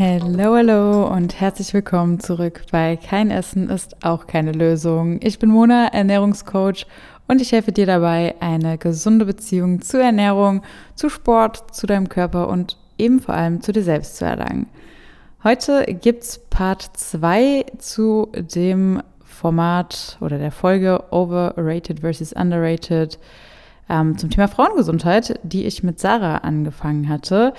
[0.00, 5.18] Hallo, hallo und herzlich willkommen zurück bei Kein Essen ist auch keine Lösung.
[5.24, 6.86] Ich bin Mona, Ernährungscoach
[7.26, 10.62] und ich helfe dir dabei, eine gesunde Beziehung zur Ernährung,
[10.94, 14.68] zu Sport, zu deinem Körper und eben vor allem zu dir selbst zu erlangen.
[15.42, 23.18] Heute gibt's Part 2 zu dem Format oder der Folge Overrated versus Underrated
[23.88, 27.52] ähm, zum Thema Frauengesundheit, die ich mit Sarah angefangen hatte.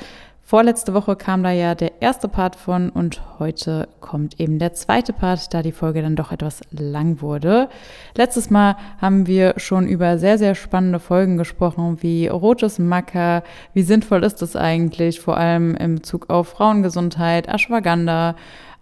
[0.50, 5.14] Vorletzte Woche kam da ja der erste Part von und heute kommt eben der zweite
[5.14, 7.70] Part, da die Folge dann doch etwas lang wurde.
[8.16, 13.43] Letztes Mal haben wir schon über sehr, sehr spannende Folgen gesprochen, wie rotes Macker,
[13.76, 18.36] wie sinnvoll ist es eigentlich, vor allem in Bezug auf Frauengesundheit, Ashwagandha,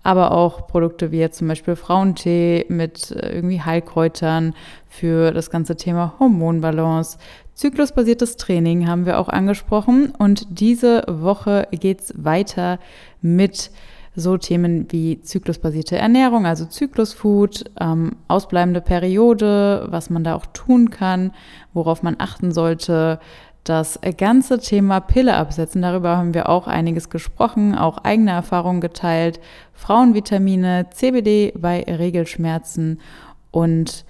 [0.03, 4.53] aber auch Produkte wie jetzt zum Beispiel Frauentee mit äh, irgendwie Heilkräutern
[4.87, 7.17] für das ganze Thema Hormonbalance.
[7.57, 12.77] Zyklusbasiertes Training haben wir auch angesprochen und diese Woche geht's weiter
[13.19, 13.71] mit
[14.15, 20.91] so Themen wie zyklusbasierte Ernährung, also Zyklusfood, ähm, ausbleibende Periode, was man da auch tun
[20.91, 21.31] kann,
[21.73, 23.19] worauf man achten sollte,
[23.63, 29.39] das ganze Thema Pille absetzen, darüber haben wir auch einiges gesprochen, auch eigene Erfahrungen geteilt.
[29.73, 33.01] Frauenvitamine, CBD bei Regelschmerzen
[33.49, 34.05] und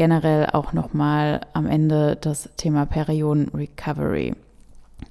[0.00, 4.32] generell auch nochmal am Ende das Thema Perioden Recovery.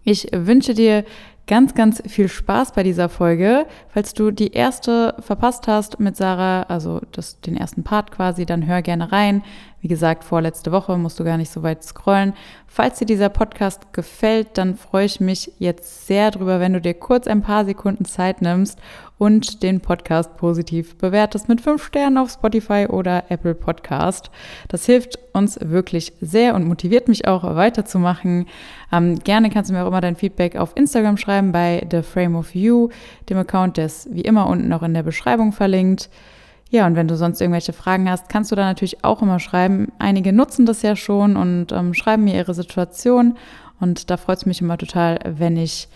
[0.04, 1.06] Ich wünsche dir
[1.46, 3.68] ganz, ganz viel Spaß bei dieser Folge.
[3.90, 8.66] Falls du die erste verpasst hast mit Sarah, also das, den ersten Part quasi, dann
[8.66, 9.44] hör gerne rein.
[9.82, 12.34] Wie gesagt, vorletzte Woche musst du gar nicht so weit scrollen.
[12.68, 16.94] Falls dir dieser Podcast gefällt, dann freue ich mich jetzt sehr drüber, wenn du dir
[16.94, 18.78] kurz ein paar Sekunden Zeit nimmst
[19.18, 24.32] und den Podcast positiv bewertest mit fünf Sternen auf Spotify oder Apple Podcast.
[24.68, 28.48] Das hilft uns wirklich sehr und motiviert mich auch weiterzumachen.
[28.92, 32.36] Ähm, gerne kannst du mir auch immer dein Feedback auf Instagram schreiben bei The Frame
[32.36, 32.90] of You,
[33.30, 36.10] dem Account, der ist wie immer unten auch in der Beschreibung verlinkt.
[36.70, 39.92] Ja, und wenn du sonst irgendwelche Fragen hast, kannst du da natürlich auch immer schreiben.
[39.98, 43.38] Einige nutzen das ja schon und ähm, schreiben mir ihre Situation.
[43.80, 45.88] Und da freut es mich immer total, wenn ich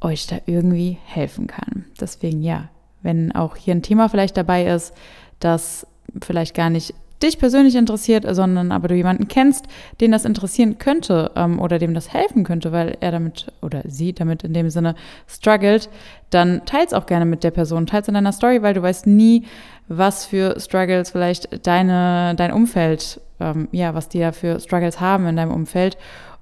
[0.00, 1.86] euch da irgendwie helfen kann.
[2.00, 2.68] Deswegen ja,
[3.00, 4.92] wenn auch hier ein Thema vielleicht dabei ist,
[5.40, 5.86] das
[6.20, 9.66] vielleicht gar nicht dich persönlich interessiert, sondern aber du jemanden kennst,
[10.00, 14.12] den das interessieren könnte ähm, oder dem das helfen könnte, weil er damit oder sie
[14.12, 14.94] damit in dem Sinne
[15.26, 15.88] struggelt,
[16.30, 19.44] dann teils auch gerne mit der Person, teils in deiner Story, weil du weißt nie,
[19.88, 25.26] was für Struggles vielleicht deine, dein Umfeld, ähm, ja, was die da für Struggles haben
[25.26, 25.96] in deinem Umfeld.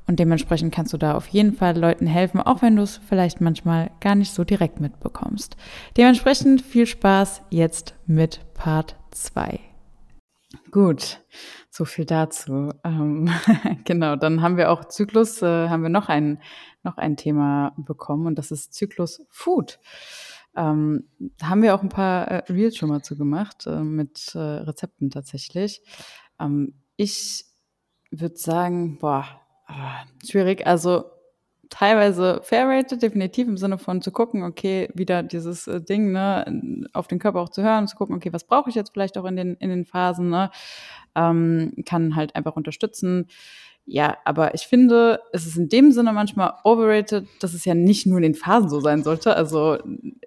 [0.07, 3.41] Und dementsprechend kannst du da auf jeden Fall Leuten helfen, auch wenn du es vielleicht
[3.41, 5.57] manchmal gar nicht so direkt mitbekommst.
[5.97, 9.70] Dementsprechend viel Spaß jetzt mit Part 2.
[10.71, 11.21] Gut,
[11.71, 12.73] so viel dazu.
[12.85, 13.29] Ähm,
[13.85, 16.41] genau, dann haben wir auch Zyklus, äh, haben wir noch ein,
[16.83, 19.81] noch ein Thema bekommen und das ist Zyklus Food.
[20.57, 21.09] Ähm,
[21.43, 25.11] haben wir auch ein paar äh, Reels schon mal zu gemacht, äh, mit äh, Rezepten
[25.11, 25.83] tatsächlich.
[26.39, 27.47] Ähm, ich
[28.11, 29.27] würde sagen, boah,
[29.67, 30.67] ah, schwierig.
[30.67, 31.05] Also
[31.71, 36.89] teilweise fair rated, definitiv im Sinne von zu gucken, okay, wieder dieses äh, Ding, ne,
[36.93, 39.25] auf den Körper auch zu hören, zu gucken, okay, was brauche ich jetzt vielleicht auch
[39.25, 40.51] in den, in den Phasen, ne,
[41.15, 43.29] ähm, kann halt einfach unterstützen.
[43.87, 48.07] Ja, aber ich finde, es ist in dem Sinne manchmal overrated, dass es ja nicht
[48.07, 49.35] nur in den Phasen so sein sollte.
[49.35, 49.79] Also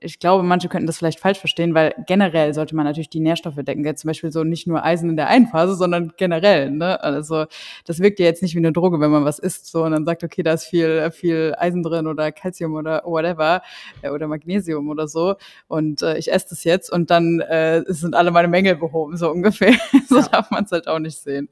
[0.02, 3.56] ich glaube, manche könnten das vielleicht falsch verstehen, weil generell sollte man natürlich die Nährstoffe
[3.56, 3.86] decken.
[3.86, 6.72] Jetzt zum Beispiel so nicht nur Eisen in der einen Phase, sondern generell.
[6.72, 7.02] Ne?
[7.02, 7.46] Also
[7.86, 10.04] das wirkt ja jetzt nicht wie eine Droge, wenn man was isst so und dann
[10.04, 13.62] sagt, okay, da ist viel, viel Eisen drin oder Calcium oder whatever
[14.02, 15.36] äh, oder Magnesium oder so
[15.70, 19.32] und äh, ich esse das jetzt und dann äh, sind alle meine Mängel behoben, so
[19.32, 19.74] ungefähr.
[20.10, 20.28] so ja.
[20.28, 21.48] darf man es halt auch nicht sehen.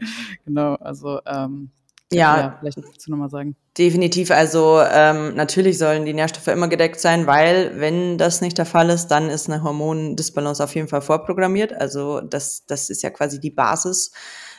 [0.45, 1.69] Genau, also ähm,
[2.13, 3.55] ja, ja vielleicht dazu nochmal sagen.
[3.77, 4.31] Definitiv.
[4.31, 8.89] Also ähm, natürlich sollen die Nährstoffe immer gedeckt sein, weil wenn das nicht der Fall
[8.89, 11.73] ist, dann ist eine Hormondisbalance auf jeden Fall vorprogrammiert.
[11.73, 14.11] Also das, das ist ja quasi die Basis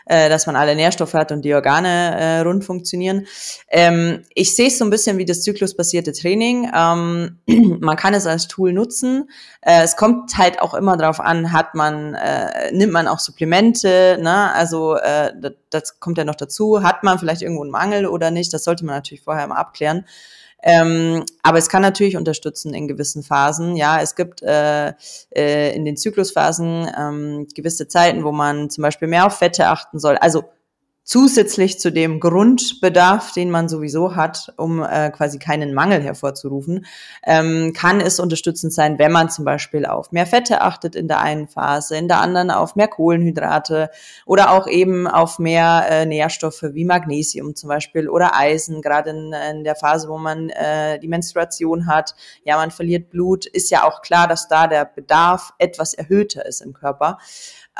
[0.06, 3.26] äh, dass man alle Nährstoffe hat und die Organe äh, rund funktionieren.
[3.68, 6.70] Ähm, ich sehe es so ein bisschen wie das zyklusbasierte Training.
[6.74, 7.38] Ähm,
[7.80, 9.30] man kann es als Tool nutzen.
[9.60, 14.18] Äh, es kommt halt auch immer darauf an, hat man, äh, nimmt man auch Supplemente,
[14.20, 14.52] ne?
[14.52, 16.82] Also äh, das, das kommt ja noch dazu.
[16.82, 18.52] Hat man vielleicht irgendwo einen Mangel oder nicht?
[18.52, 20.04] Das sollte man natürlich vorher mal abklären.
[20.62, 23.76] Ähm, aber es kann natürlich unterstützen in gewissen Phasen.
[23.76, 24.92] Ja, es gibt äh,
[25.34, 29.98] äh, in den Zyklusphasen ähm, gewisse Zeiten, wo man zum Beispiel mehr auf Fette achten
[29.98, 30.16] soll.
[30.16, 30.44] Also
[31.04, 36.86] zusätzlich zu dem Grundbedarf, den man sowieso hat, um äh, quasi keinen Mangel hervorzurufen,
[37.24, 41.20] ähm, kann es unterstützend sein, wenn man zum Beispiel auf mehr Fette achtet in der
[41.20, 43.90] einen Phase, in der anderen auf mehr Kohlenhydrate
[44.26, 49.32] oder auch eben auf mehr äh, Nährstoffe wie Magnesium zum Beispiel oder Eisen, gerade in,
[49.32, 52.14] in der Phase, wo man äh, die Menstruation hat.
[52.44, 56.60] Ja, man verliert Blut, ist ja auch klar, dass da der Bedarf etwas erhöhter ist
[56.60, 57.18] im Körper.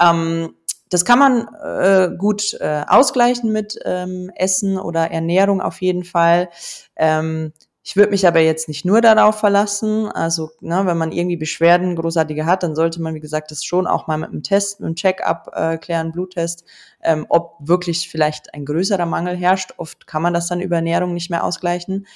[0.00, 0.54] Ähm,
[0.92, 6.50] das kann man äh, gut äh, ausgleichen mit ähm, Essen oder Ernährung auf jeden Fall.
[6.96, 7.52] Ähm,
[7.84, 10.08] ich würde mich aber jetzt nicht nur darauf verlassen.
[10.08, 13.86] Also, ne, wenn man irgendwie Beschwerden großartige hat, dann sollte man, wie gesagt, das schon
[13.86, 16.64] auch mal mit einem Test, mit einem Check-up äh, klären, Bluttest,
[17.02, 19.72] ähm, ob wirklich vielleicht ein größerer Mangel herrscht.
[19.78, 22.06] Oft kann man das dann über Ernährung nicht mehr ausgleichen.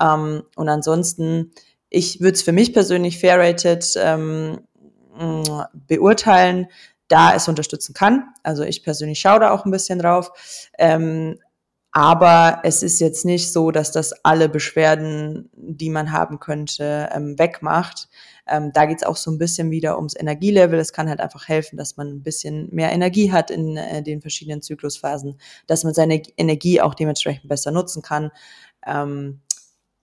[0.00, 1.52] Ähm, und ansonsten,
[1.90, 4.60] ich würde es für mich persönlich fair rated ähm,
[5.86, 6.68] beurteilen,
[7.10, 8.24] da es unterstützen kann.
[8.42, 10.30] Also ich persönlich schaue da auch ein bisschen drauf.
[10.78, 11.38] Ähm,
[11.92, 17.36] aber es ist jetzt nicht so, dass das alle Beschwerden, die man haben könnte, ähm,
[17.36, 18.08] wegmacht.
[18.46, 20.78] Ähm, da geht's auch so ein bisschen wieder ums Energielevel.
[20.78, 24.20] Es kann halt einfach helfen, dass man ein bisschen mehr Energie hat in äh, den
[24.22, 28.30] verschiedenen Zyklusphasen, dass man seine Energie auch dementsprechend besser nutzen kann.
[28.86, 29.40] Ähm,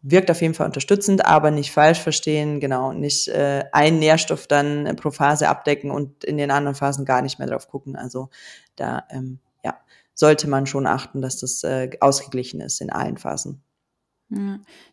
[0.02, 4.96] wirkt auf jeden Fall unterstützend, aber nicht falsch verstehen, genau, nicht äh, einen Nährstoff dann
[4.96, 7.96] pro Phase abdecken und in den anderen Phasen gar nicht mehr drauf gucken.
[7.96, 8.30] Also
[8.76, 9.78] da ähm, ja,
[10.14, 13.62] sollte man schon achten, dass das äh, ausgeglichen ist in allen Phasen.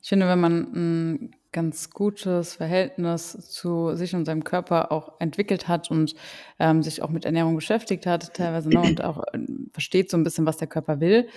[0.00, 5.68] Ich finde, wenn man ein ganz gutes Verhältnis zu sich und seinem Körper auch entwickelt
[5.68, 6.14] hat und
[6.58, 9.38] ähm, sich auch mit Ernährung beschäftigt hat, teilweise ne, und auch äh,
[9.72, 11.28] versteht so ein bisschen, was der Körper will,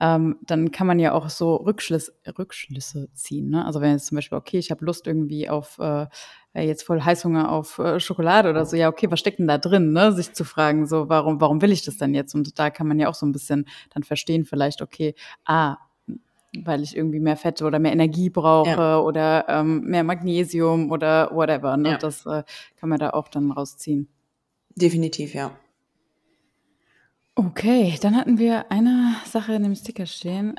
[0.00, 3.50] ähm, dann kann man ja auch so Rückschlüsse, Rückschlüsse ziehen.
[3.50, 3.64] Ne?
[3.64, 6.06] Also wenn jetzt zum Beispiel, okay, ich habe Lust irgendwie auf äh,
[6.54, 9.92] jetzt voll Heißhunger auf äh, Schokolade oder so, ja, okay, was steckt denn da drin,
[9.92, 10.12] ne?
[10.12, 12.34] Sich zu fragen, so, warum, warum will ich das denn jetzt?
[12.34, 15.14] Und da kann man ja auch so ein bisschen dann verstehen, vielleicht, okay,
[15.44, 15.76] ah,
[16.58, 19.00] weil ich irgendwie mehr Fette oder mehr Energie brauche ja.
[19.00, 21.76] oder ähm, mehr Magnesium oder whatever.
[21.76, 21.90] Ne?
[21.90, 21.98] Ja.
[21.98, 22.42] Das äh,
[22.76, 24.08] kann man da auch dann rausziehen.
[24.74, 25.52] Definitiv, ja.
[27.34, 30.56] Okay, dann hatten wir eine Sache in dem Sticker stehen.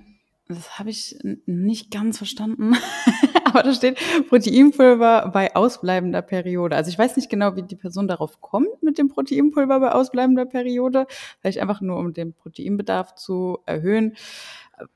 [0.47, 2.73] Das habe ich nicht ganz verstanden.
[3.45, 3.99] Aber da steht
[4.29, 6.75] Proteinpulver bei ausbleibender Periode.
[6.75, 10.45] Also ich weiß nicht genau, wie die Person darauf kommt mit dem Proteinpulver bei ausbleibender
[10.45, 11.05] Periode.
[11.39, 14.15] Vielleicht einfach nur, um den Proteinbedarf zu erhöhen.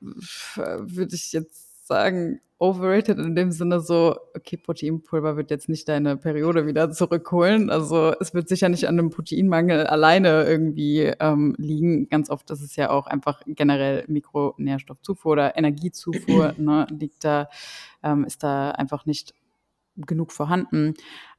[0.00, 6.16] Würde ich jetzt sagen, overrated in dem Sinne so, okay, Proteinpulver wird jetzt nicht deine
[6.16, 7.68] Periode wieder zurückholen.
[7.70, 12.08] Also es wird sicher nicht an einem Proteinmangel alleine irgendwie ähm, liegen.
[12.08, 17.48] Ganz oft ist es ja auch einfach generell Mikronährstoffzufuhr oder Energiezufuhr, ne, liegt da,
[18.02, 19.34] ähm, ist da einfach nicht
[19.96, 20.94] genug vorhanden.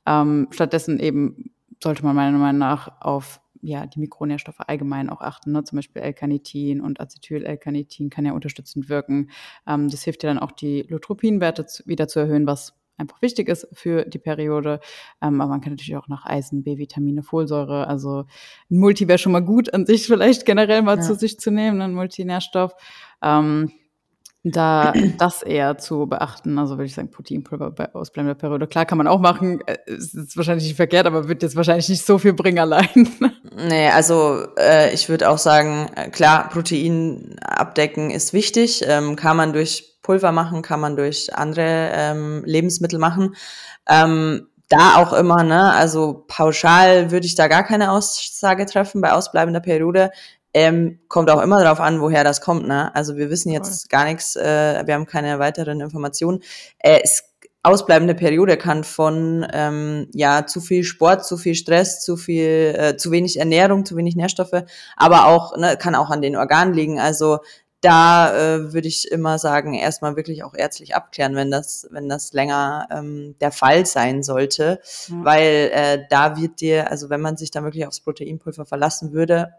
[0.06, 1.52] Ähm, stattdessen eben
[1.82, 5.52] sollte man meiner Meinung nach auf ja, die Mikronährstoffe allgemein auch achten.
[5.52, 5.64] Ne?
[5.64, 9.30] Zum Beispiel L-Carnitin und Acetyl-L-Carnitin kann ja unterstützend wirken.
[9.68, 13.68] Ähm, das hilft ja dann auch, die Lutropinwerte wieder zu erhöhen, was einfach wichtig ist
[13.74, 14.80] für die Periode.
[15.22, 18.26] Ähm, aber man kann natürlich auch nach Eisen, B-Vitamine, Folsäure, also
[18.70, 21.02] ein Multi wäre schon mal gut an sich vielleicht generell mal ja.
[21.02, 22.74] zu sich zu nehmen, ein Multinährstoff.
[23.22, 23.72] Ähm,
[24.52, 26.58] da das eher zu beachten.
[26.58, 28.68] Also würde ich sagen, Proteinpulver bei ausbleibender Periode.
[28.68, 32.06] Klar kann man auch machen, äh, ist wahrscheinlich nicht verkehrt, aber wird jetzt wahrscheinlich nicht
[32.06, 32.88] so viel bringen allein.
[33.60, 38.84] Nee, also äh, ich würde auch sagen, äh, klar, Protein abdecken ist wichtig.
[38.86, 43.36] Ähm, kann man durch Pulver machen, kann man durch andere ähm, Lebensmittel machen.
[43.90, 49.14] Ähm, da auch immer, ne, also pauschal würde ich da gar keine Aussage treffen bei
[49.14, 50.12] ausbleibender Periode.
[50.58, 52.68] Ähm, kommt auch immer darauf an, woher das kommt.
[52.68, 52.94] Ne?
[52.96, 53.90] Also wir wissen jetzt Voll.
[53.90, 56.42] gar nichts, äh, wir haben keine weiteren Informationen.
[56.80, 57.26] Äh, es,
[57.62, 62.98] ausbleibende Periode kann von ähm, ja zu viel Sport, zu viel Stress, zu viel, äh,
[62.98, 64.64] zu wenig Ernährung, zu wenig Nährstoffe,
[64.96, 67.00] aber auch ne, kann auch an den Organen liegen.
[67.00, 67.38] Also
[67.82, 72.34] da äh, würde ich immer sagen, erstmal wirklich auch ärztlich abklären, wenn das, wenn das
[72.34, 74.80] länger ähm, der Fall sein sollte,
[75.10, 75.24] mhm.
[75.24, 79.54] weil äh, da wird dir, also wenn man sich da wirklich aufs Proteinpulver verlassen würde,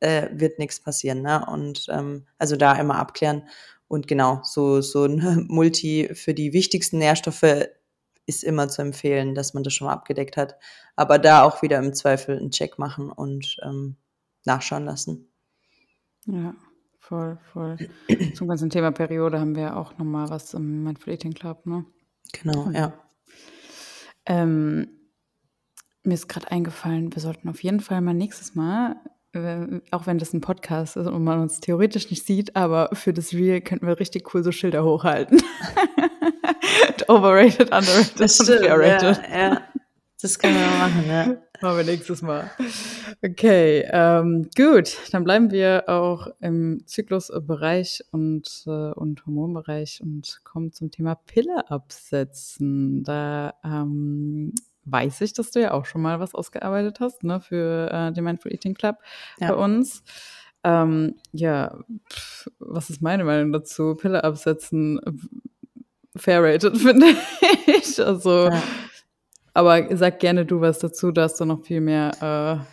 [0.00, 1.22] äh, wird nichts passieren.
[1.22, 1.44] Ne?
[1.46, 3.48] Und ähm, also da immer abklären.
[3.88, 7.68] Und genau, so, so ein Multi für die wichtigsten Nährstoffe
[8.26, 10.56] ist immer zu empfehlen, dass man das schon mal abgedeckt hat.
[10.96, 13.96] Aber da auch wieder im Zweifel einen Check machen und ähm,
[14.44, 15.28] nachschauen lassen.
[16.26, 16.54] Ja,
[16.98, 17.76] voll, voll.
[18.34, 21.84] Zum ganzen Thema Periode haben wir auch nochmal was im Mindful Eating Club, ne?
[22.32, 22.92] Genau, ja.
[24.26, 24.88] Ähm,
[26.02, 28.96] mir ist gerade eingefallen, wir sollten auf jeden Fall mal nächstes Mal
[29.90, 33.32] auch wenn das ein Podcast ist und man uns theoretisch nicht sieht, aber für das
[33.32, 35.40] Real könnten wir richtig cool so Schilder hochhalten.
[37.08, 39.62] Overrated, underrated das stimmt, und Ja, ja.
[40.20, 41.26] Das können wir machen, ja.
[41.62, 42.50] Machen wir nächstes Mal.
[43.22, 44.98] Okay, ähm, gut.
[45.12, 51.70] Dann bleiben wir auch im Zyklusbereich und, äh, und Hormonbereich und kommen zum Thema Pille
[51.70, 53.04] absetzen.
[53.04, 54.52] Da ähm,
[54.86, 58.24] weiß ich, dass du ja auch schon mal was ausgearbeitet hast ne, für äh, den
[58.24, 58.96] Mindful Eating Club
[59.38, 59.48] ja.
[59.48, 60.02] bei uns.
[60.64, 61.78] Ähm, ja,
[62.10, 63.94] pff, was ist meine Meinung dazu?
[63.94, 65.00] Pille absetzen,
[66.16, 67.06] fair rated, finde
[67.66, 68.04] ich.
[68.04, 68.62] Also, ja.
[69.54, 72.64] aber sag gerne du was dazu, da hast du noch viel mehr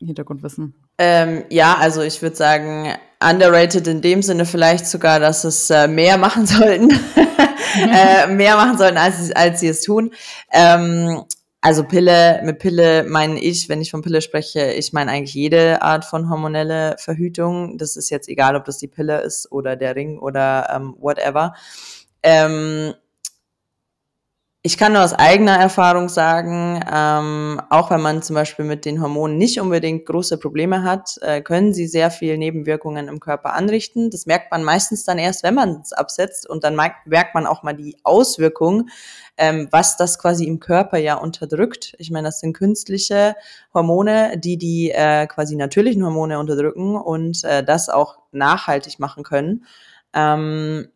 [0.00, 0.74] äh, Hintergrundwissen.
[0.98, 5.86] Ähm, ja, also ich würde sagen, underrated in dem Sinne vielleicht sogar, dass es äh,
[5.86, 6.90] mehr machen sollten.
[7.76, 10.12] äh, mehr machen sollten, als, als sie es tun.
[10.52, 11.24] Ähm,
[11.68, 15.82] also Pille, mit Pille meine ich, wenn ich von Pille spreche, ich meine eigentlich jede
[15.82, 17.76] Art von hormonelle Verhütung.
[17.76, 21.54] Das ist jetzt egal, ob das die Pille ist oder der Ring oder ähm, whatever.
[22.22, 22.94] Ähm,
[24.62, 29.00] ich kann nur aus eigener Erfahrung sagen, ähm, auch wenn man zum Beispiel mit den
[29.00, 34.10] Hormonen nicht unbedingt große Probleme hat, äh, können sie sehr viel Nebenwirkungen im Körper anrichten.
[34.10, 37.62] Das merkt man meistens dann erst, wenn man es absetzt und dann merkt man auch
[37.62, 38.90] mal die Auswirkungen,
[39.36, 41.94] ähm, was das quasi im Körper ja unterdrückt.
[41.98, 43.36] Ich meine, das sind künstliche
[43.72, 49.64] Hormone, die die äh, quasi natürlichen Hormone unterdrücken und äh, das auch nachhaltig machen können.
[50.12, 50.88] Ähm,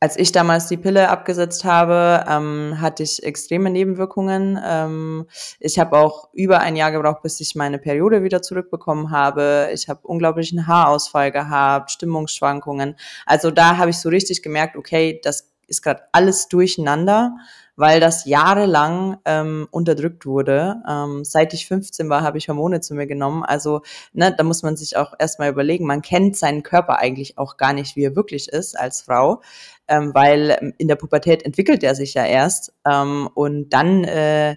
[0.00, 4.58] als ich damals die Pille abgesetzt habe, ähm, hatte ich extreme Nebenwirkungen.
[4.64, 5.26] Ähm,
[5.58, 9.70] ich habe auch über ein Jahr gebraucht, bis ich meine Periode wieder zurückbekommen habe.
[9.72, 12.96] Ich habe unglaublichen Haarausfall gehabt, Stimmungsschwankungen.
[13.26, 17.34] Also da habe ich so richtig gemerkt, okay, das ist gerade alles durcheinander
[17.78, 20.82] weil das jahrelang ähm, unterdrückt wurde.
[20.88, 23.44] Ähm, seit ich 15 war, habe ich Hormone zu mir genommen.
[23.44, 27.56] Also ne, da muss man sich auch erstmal überlegen, man kennt seinen Körper eigentlich auch
[27.56, 29.42] gar nicht, wie er wirklich ist als Frau
[29.88, 32.72] ähm, weil in der Pubertät entwickelt er sich ja erst.
[32.86, 34.56] Ähm, und dann äh, äh,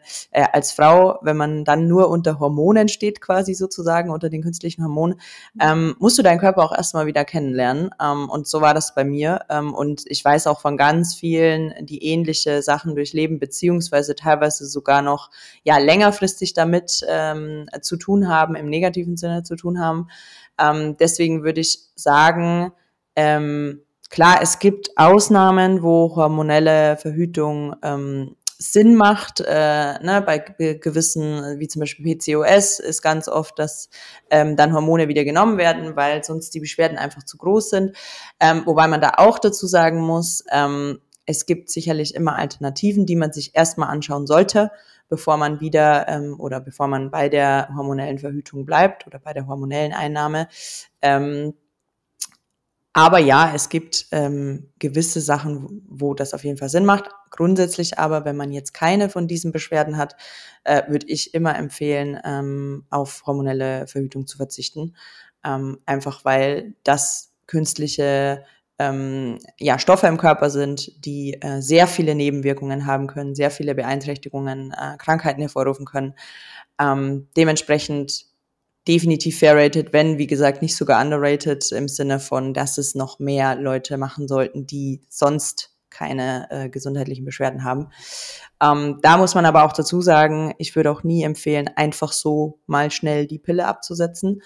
[0.51, 5.19] als Frau, wenn man dann nur unter Hormonen steht, quasi sozusagen, unter den künstlichen Hormonen,
[5.59, 7.89] ähm, musst du deinen Körper auch erstmal wieder kennenlernen.
[8.01, 9.41] Ähm, und so war das bei mir.
[9.49, 15.01] Ähm, und ich weiß auch von ganz vielen, die ähnliche Sachen durchleben, beziehungsweise teilweise sogar
[15.01, 15.29] noch
[15.63, 20.07] ja längerfristig damit ähm, zu tun haben, im negativen Sinne zu tun haben.
[20.59, 22.73] Ähm, deswegen würde ich sagen,
[23.15, 23.81] ähm,
[24.11, 29.39] Klar, es gibt Ausnahmen, wo hormonelle Verhütung ähm, Sinn macht.
[29.39, 33.89] Äh, ne, bei gewissen, wie zum Beispiel PCOS, ist ganz oft, dass
[34.29, 37.95] ähm, dann Hormone wieder genommen werden, weil sonst die Beschwerden einfach zu groß sind.
[38.41, 43.15] Ähm, wobei man da auch dazu sagen muss, ähm, es gibt sicherlich immer Alternativen, die
[43.15, 44.71] man sich erstmal anschauen sollte,
[45.07, 49.47] bevor man wieder ähm, oder bevor man bei der hormonellen Verhütung bleibt oder bei der
[49.47, 50.49] hormonellen Einnahme.
[51.01, 51.53] Ähm,
[52.93, 57.09] aber ja, es gibt ähm, gewisse Sachen, wo das auf jeden Fall Sinn macht.
[57.29, 60.15] Grundsätzlich aber, wenn man jetzt keine von diesen Beschwerden hat,
[60.65, 64.95] äh, würde ich immer empfehlen, ähm, auf hormonelle Verhütung zu verzichten.
[65.45, 68.43] Ähm, einfach weil das künstliche
[68.77, 73.73] ähm, ja, Stoffe im Körper sind, die äh, sehr viele Nebenwirkungen haben können, sehr viele
[73.73, 76.15] Beeinträchtigungen, äh, Krankheiten hervorrufen können.
[76.79, 78.30] Ähm, dementsprechend
[78.87, 83.19] definitiv fair rated, wenn, wie gesagt, nicht sogar underrated im Sinne von, dass es noch
[83.19, 87.89] mehr Leute machen sollten, die sonst keine äh, gesundheitlichen Beschwerden haben.
[88.61, 92.59] Ähm, da muss man aber auch dazu sagen, ich würde auch nie empfehlen, einfach so
[92.65, 94.41] mal schnell die Pille abzusetzen.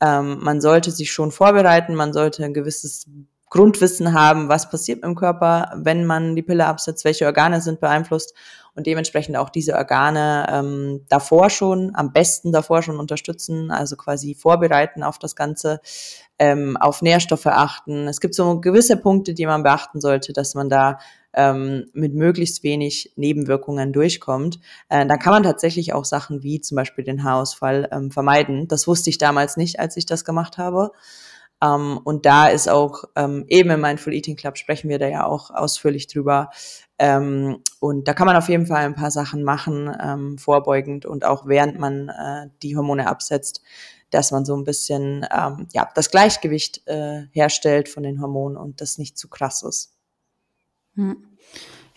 [0.00, 3.06] Ähm, man sollte sich schon vorbereiten, man sollte ein gewisses
[3.48, 8.32] Grundwissen haben, was passiert im Körper, wenn man die Pille absetzt, welche Organe sind beeinflusst
[8.74, 14.34] und dementsprechend auch diese Organe ähm, davor schon, am besten davor schon unterstützen, also quasi
[14.34, 15.80] vorbereiten auf das Ganze,
[16.38, 18.08] ähm, auf Nährstoffe achten.
[18.08, 20.98] Es gibt so gewisse Punkte, die man beachten sollte, dass man da
[21.32, 24.58] ähm, mit möglichst wenig Nebenwirkungen durchkommt.
[24.88, 28.68] Äh, da kann man tatsächlich auch Sachen wie zum Beispiel den Haarausfall ähm, vermeiden.
[28.68, 30.90] Das wusste ich damals nicht, als ich das gemacht habe.
[31.62, 35.26] Ähm, und da ist auch ähm, eben im Mindful Eating Club sprechen wir da ja
[35.26, 36.50] auch ausführlich drüber.
[36.98, 41.24] Ähm, und da kann man auf jeden Fall ein paar Sachen machen, ähm, vorbeugend und
[41.24, 43.62] auch während man äh, die Hormone absetzt,
[44.10, 48.80] dass man so ein bisschen ähm, ja das Gleichgewicht äh, herstellt von den Hormonen und
[48.80, 49.94] das nicht zu krass ist.
[50.94, 51.24] Hm.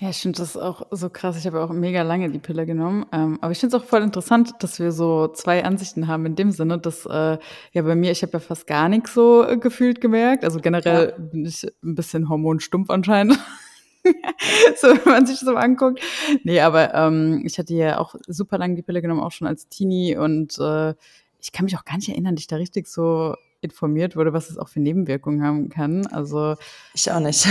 [0.03, 1.37] Ja, ich finde das auch so krass.
[1.37, 3.05] Ich habe auch mega lange die Pille genommen.
[3.13, 6.35] Ähm, aber ich finde es auch voll interessant, dass wir so zwei Ansichten haben in
[6.35, 7.37] dem Sinne, dass äh,
[7.71, 10.43] ja bei mir, ich habe ja fast gar nichts so äh, gefühlt gemerkt.
[10.43, 11.23] Also generell ja.
[11.23, 13.39] bin ich ein bisschen hormonstumpf anscheinend.
[14.75, 16.01] so, wenn man sich so anguckt.
[16.43, 19.69] Nee, aber ähm, ich hatte ja auch super lange die Pille genommen, auch schon als
[19.69, 20.17] Teenie.
[20.17, 20.95] Und äh,
[21.39, 24.49] ich kann mich auch gar nicht erinnern, dass ich da richtig so informiert wurde, was
[24.49, 26.05] es auch für Nebenwirkungen haben kann.
[26.07, 26.55] Also
[26.93, 27.47] ich auch nicht.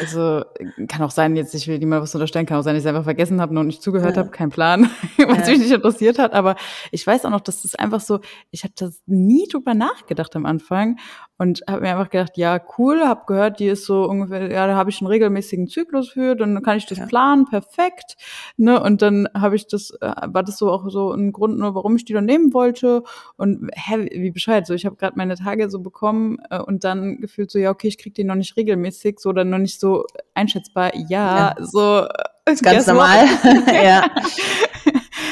[0.00, 0.44] also
[0.88, 2.88] kann auch sein, jetzt ich will niemand was unterstellen, kann auch sein, dass ich es
[2.88, 4.22] einfach vergessen habe und nicht zugehört ja.
[4.22, 5.52] habe, kein Plan, was ja.
[5.52, 6.32] mich nicht interessiert hat.
[6.32, 6.56] Aber
[6.90, 8.20] ich weiß auch noch, dass das einfach so,
[8.50, 10.98] ich habe das nie drüber nachgedacht am Anfang
[11.38, 14.76] und habe mir einfach gedacht, ja cool, habe gehört, die ist so ungefähr, ja da
[14.76, 17.06] habe ich einen regelmäßigen Zyklus für, dann kann ich das ja.
[17.06, 18.16] planen, perfekt.
[18.56, 18.80] Ne?
[18.80, 21.96] Und dann habe ich das, äh, war das so auch so ein Grund, nur warum
[21.96, 23.02] ich die dann nehmen wollte.
[23.36, 27.18] Und hä, wie bescheid, so ich habe gerade meine Tage so bekommen äh, und dann
[27.18, 30.04] gefühlt so, ja okay, ich krieg den noch nicht regelmäßig, so dann noch nicht so
[30.34, 30.94] einschätzbar.
[30.94, 31.64] Ja, ja.
[31.64, 33.26] so äh, ist ganz normal.
[33.66, 34.10] ja.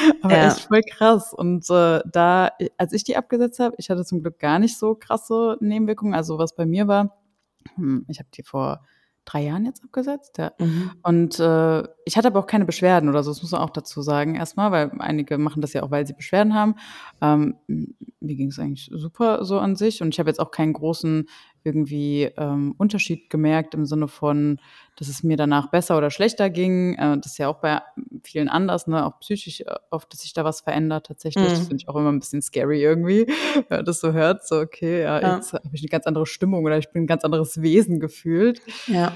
[0.21, 0.47] Aber ja.
[0.47, 1.33] echt voll krass.
[1.33, 4.95] Und äh, da, als ich die abgesetzt habe, ich hatte zum Glück gar nicht so
[4.95, 6.13] krasse Nebenwirkungen.
[6.13, 7.17] Also was bei mir war,
[7.75, 8.81] hm, ich habe die vor
[9.25, 10.37] drei Jahren jetzt abgesetzt.
[10.37, 10.51] Ja.
[10.57, 10.91] Mhm.
[11.03, 14.01] Und äh, ich hatte aber auch keine Beschwerden oder so, das muss man auch dazu
[14.01, 16.75] sagen erstmal, weil einige machen das ja auch, weil sie Beschwerden haben.
[17.21, 20.73] Ähm, mir ging es eigentlich super so an sich und ich habe jetzt auch keinen
[20.73, 21.27] großen
[21.63, 24.59] irgendwie ähm, Unterschied gemerkt im Sinne von,
[24.95, 26.95] dass es mir danach besser oder schlechter ging.
[26.95, 27.81] Äh, das ist ja auch bei
[28.23, 29.05] vielen anders, ne?
[29.05, 31.45] auch psychisch äh, oft, dass sich da was verändert tatsächlich.
[31.45, 31.49] Mhm.
[31.49, 33.27] Das finde ich auch immer ein bisschen scary irgendwie,
[33.69, 34.45] wenn man das so hört.
[34.45, 35.35] So, okay, ja, ja.
[35.35, 38.61] jetzt habe ich eine ganz andere Stimmung oder ich bin ein ganz anderes Wesen gefühlt.
[38.87, 39.13] Ja.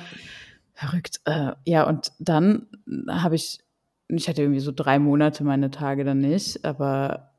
[0.73, 1.21] Verrückt.
[1.25, 2.67] Äh, ja, und dann
[3.09, 3.59] habe ich,
[4.09, 7.34] ich hatte irgendwie so drei Monate meine Tage dann nicht, aber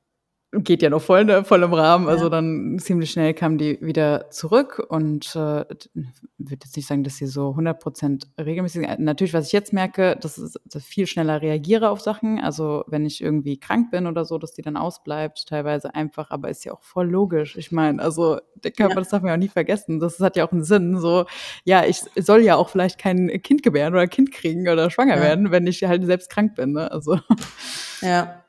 [0.64, 2.08] geht ja noch voll, ne, voll im Rahmen.
[2.08, 2.30] Also ja.
[2.30, 5.64] dann ziemlich schnell kam die wieder zurück und äh,
[6.38, 8.86] würde jetzt nicht sagen, dass sie so 100 Prozent regelmäßig.
[8.98, 12.38] Natürlich, was ich jetzt merke, dass ich viel schneller reagiere auf Sachen.
[12.38, 16.30] Also wenn ich irgendwie krank bin oder so, dass die dann ausbleibt, teilweise einfach.
[16.30, 17.56] Aber ist ja auch voll logisch.
[17.56, 19.00] Ich meine, also der Körper, ja.
[19.00, 20.00] das darf man ja auch nie vergessen.
[20.00, 20.98] Das hat ja auch einen Sinn.
[20.98, 21.26] So,
[21.64, 25.22] ja, ich soll ja auch vielleicht kein Kind gebären oder Kind kriegen oder schwanger ja.
[25.22, 26.72] werden, wenn ich halt selbst krank bin.
[26.72, 26.90] Ne?
[26.90, 27.18] Also
[28.00, 28.42] ja.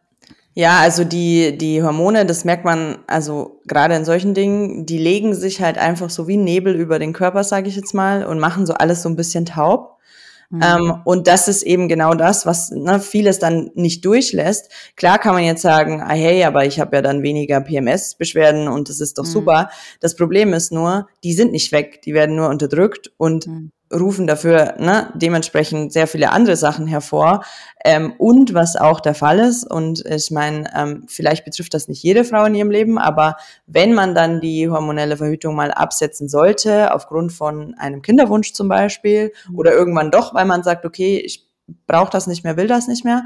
[0.58, 5.36] Ja, also die, die Hormone, das merkt man, also gerade in solchen Dingen, die legen
[5.36, 8.66] sich halt einfach so wie Nebel über den Körper, sage ich jetzt mal, und machen
[8.66, 10.00] so alles so ein bisschen taub.
[10.50, 10.62] Mhm.
[10.64, 14.72] Ähm, und das ist eben genau das, was ne, vieles dann nicht durchlässt.
[14.96, 18.90] Klar kann man jetzt sagen, ah, hey, aber ich habe ja dann weniger PMS-Beschwerden und
[18.90, 19.30] das ist doch mhm.
[19.30, 19.70] super.
[20.00, 24.28] Das Problem ist nur, die sind nicht weg, die werden nur unterdrückt und mhm rufen
[24.28, 27.44] dafür ne, dementsprechend sehr viele andere Sachen hervor.
[27.86, 32.04] Ähm, und was auch der Fall ist, und ich meine, ähm, vielleicht betrifft das nicht
[32.04, 36.94] jede Frau in ihrem Leben, aber wenn man dann die hormonelle Verhütung mal absetzen sollte,
[36.94, 39.58] aufgrund von einem Kinderwunsch zum Beispiel, mhm.
[39.58, 41.48] oder irgendwann doch, weil man sagt, okay, ich
[41.86, 43.24] brauche das nicht mehr, will das nicht mehr,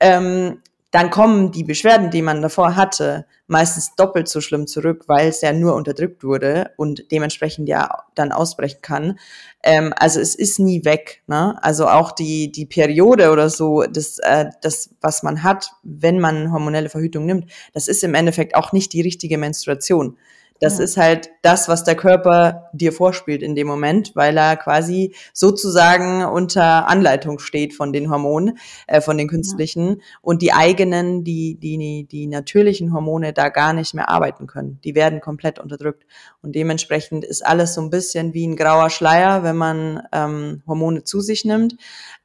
[0.00, 5.28] ähm, dann kommen die Beschwerden, die man davor hatte, meistens doppelt so schlimm zurück, weil
[5.28, 9.18] es ja nur unterdrückt wurde und dementsprechend ja dann ausbrechen kann.
[9.62, 11.22] Ähm, also es ist nie weg.
[11.28, 11.56] Ne?
[11.62, 16.52] Also auch die, die Periode oder so, das, äh, das, was man hat, wenn man
[16.52, 20.16] hormonelle Verhütung nimmt, das ist im Endeffekt auch nicht die richtige Menstruation.
[20.60, 20.84] Das ja.
[20.84, 26.24] ist halt das, was der Körper dir vorspielt in dem Moment, weil er quasi sozusagen
[26.24, 29.96] unter Anleitung steht von den Hormonen, äh, von den künstlichen ja.
[30.20, 34.78] und die eigenen, die, die, die natürlichen Hormone da gar nicht mehr arbeiten können.
[34.84, 36.06] Die werden komplett unterdrückt.
[36.42, 41.04] Und dementsprechend ist alles so ein bisschen wie ein grauer Schleier, wenn man ähm, Hormone
[41.04, 41.76] zu sich nimmt.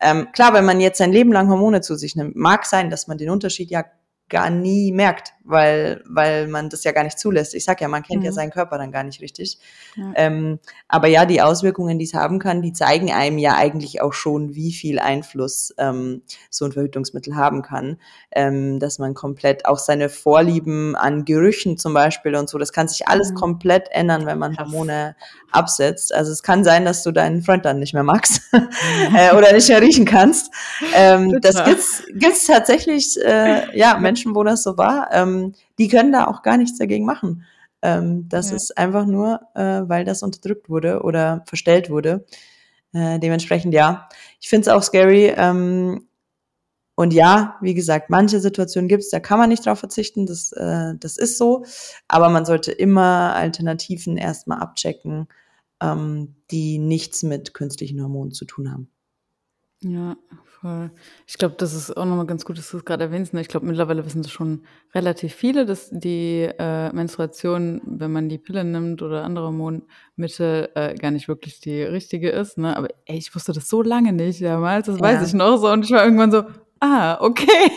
[0.01, 3.07] Ähm, klar, wenn man jetzt sein Leben lang Hormone zu sich nimmt, mag sein, dass
[3.07, 3.85] man den Unterschied ja
[4.27, 7.53] gar nie merkt, weil, weil man das ja gar nicht zulässt.
[7.53, 8.25] Ich sag ja, man kennt mhm.
[8.25, 9.59] ja seinen Körper dann gar nicht richtig.
[9.95, 10.11] Ja.
[10.15, 14.13] Ähm, aber ja, die Auswirkungen, die es haben kann, die zeigen einem ja eigentlich auch
[14.13, 17.97] schon, wie viel Einfluss ähm, so ein Verhütungsmittel haben kann.
[18.31, 22.87] Ähm, dass man komplett auch seine Vorlieben an Gerüchen zum Beispiel und so, das kann
[22.87, 23.35] sich alles mhm.
[23.35, 25.15] komplett ändern, wenn man Hormone
[25.51, 26.13] absetzt.
[26.13, 28.41] Also es kann sein, dass du deinen Freund dann nicht mehr magst
[29.15, 30.51] äh, oder nicht mehr riechen kannst.
[30.93, 35.09] Ähm, das gibt's, gibt's tatsächlich, äh, ja, Menschen, wo das so war.
[35.35, 37.43] Ähm, die können da auch gar nichts dagegen machen.
[37.81, 38.55] Ähm, das ja.
[38.55, 42.25] ist einfach nur, äh, weil das unterdrückt wurde oder verstellt wurde.
[42.93, 44.09] Äh, dementsprechend ja.
[44.39, 45.33] Ich finde es auch scary.
[45.35, 46.07] Ähm,
[46.95, 50.53] und ja, wie gesagt, manche Situationen gibt es, da kann man nicht drauf verzichten, das,
[50.53, 51.65] äh, das ist so.
[52.07, 55.27] Aber man sollte immer Alternativen erstmal abchecken,
[55.81, 58.89] ähm, die nichts mit künstlichen Hormonen zu tun haben.
[59.81, 60.15] Ja,
[60.61, 60.91] voll.
[61.27, 63.33] Ich glaube, das ist auch nochmal ganz gut, dass du es gerade erwähnst.
[63.33, 63.41] Ne?
[63.41, 68.37] Ich glaube, mittlerweile wissen es schon relativ viele, dass die äh, Menstruation, wenn man die
[68.37, 72.57] Pille nimmt oder andere Hormonmittel, äh, gar nicht wirklich die richtige ist.
[72.57, 72.75] Ne?
[72.75, 75.03] Aber ey, ich wusste das so lange nicht damals, das ja.
[75.03, 75.69] weiß ich noch so.
[75.69, 76.43] Und ich war irgendwann so,
[76.79, 77.71] ah, okay.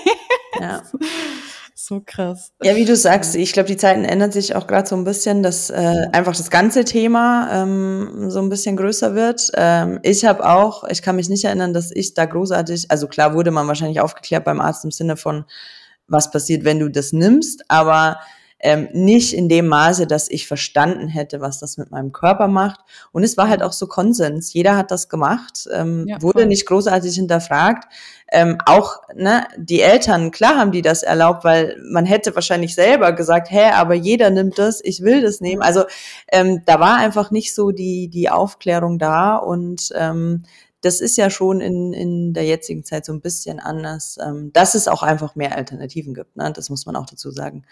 [0.60, 0.82] Ja.
[1.78, 2.52] so krass.
[2.60, 5.44] Ja, wie du sagst, ich glaube, die Zeiten ändern sich auch gerade so ein bisschen,
[5.44, 9.50] dass äh, einfach das ganze Thema ähm, so ein bisschen größer wird.
[9.54, 13.34] Ähm, ich habe auch, ich kann mich nicht erinnern, dass ich da großartig, also klar
[13.34, 15.44] wurde man wahrscheinlich aufgeklärt beim Arzt im Sinne von,
[16.08, 18.18] was passiert, wenn du das nimmst, aber
[18.60, 22.80] ähm, nicht in dem Maße, dass ich verstanden hätte, was das mit meinem Körper macht.
[23.12, 24.52] Und es war halt auch so Konsens.
[24.52, 27.84] Jeder hat das gemacht, ähm, ja, wurde nicht großartig hinterfragt.
[28.30, 33.12] Ähm, auch ne, die Eltern, klar haben die das erlaubt, weil man hätte wahrscheinlich selber
[33.12, 35.62] gesagt, hä, aber jeder nimmt das, ich will das nehmen.
[35.62, 35.84] Also
[36.30, 40.42] ähm, da war einfach nicht so die, die Aufklärung da und ähm,
[40.80, 44.74] das ist ja schon in, in der jetzigen Zeit so ein bisschen anders, ähm, dass
[44.74, 46.36] es auch einfach mehr Alternativen gibt.
[46.36, 46.52] Ne?
[46.54, 47.64] Das muss man auch dazu sagen.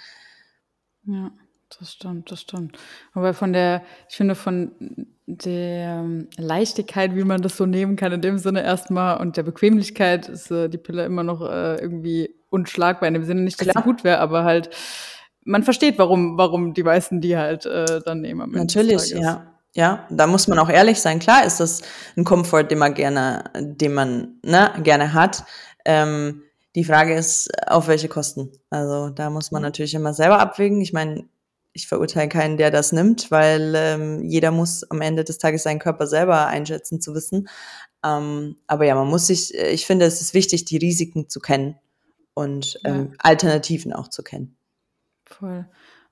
[1.07, 1.31] Ja,
[1.79, 2.79] das stimmt, das stimmt.
[3.13, 4.73] Aber von der, ich finde, von
[5.27, 9.43] der ähm, Leichtigkeit, wie man das so nehmen kann, in dem Sinne erstmal und der
[9.43, 13.09] Bequemlichkeit ist äh, die Pille immer noch äh, irgendwie unschlagbar.
[13.09, 13.83] In dem Sinne nicht, dass Klar.
[13.83, 14.71] sie gut wäre, aber halt,
[15.45, 18.51] man versteht, warum, warum die meisten die halt äh, dann nehmen.
[18.53, 19.53] Natürlich, ja.
[19.75, 21.19] Ja, da muss man auch ehrlich sein.
[21.19, 21.83] Klar ist das
[22.17, 25.45] ein Komfort, den man gerne, den man ne, gerne hat.
[25.85, 26.45] Ähm,
[26.77, 28.53] die Frage ist, auf welche Kosten.
[28.71, 29.67] Also da muss man mhm.
[29.67, 30.81] natürlich immer selber abwägen.
[30.81, 31.25] Ich meine,
[31.73, 35.79] ich verurteile keinen, der das nimmt, weil ähm, jeder muss am Ende des Tages seinen
[35.79, 37.49] Körper selber einschätzen zu wissen.
[38.05, 41.77] Ähm, aber ja, man muss sich, ich finde, es ist wichtig, die Risiken zu kennen
[42.35, 43.19] und ähm, ja.
[43.19, 44.57] Alternativen auch zu kennen.
[45.25, 45.67] Voll.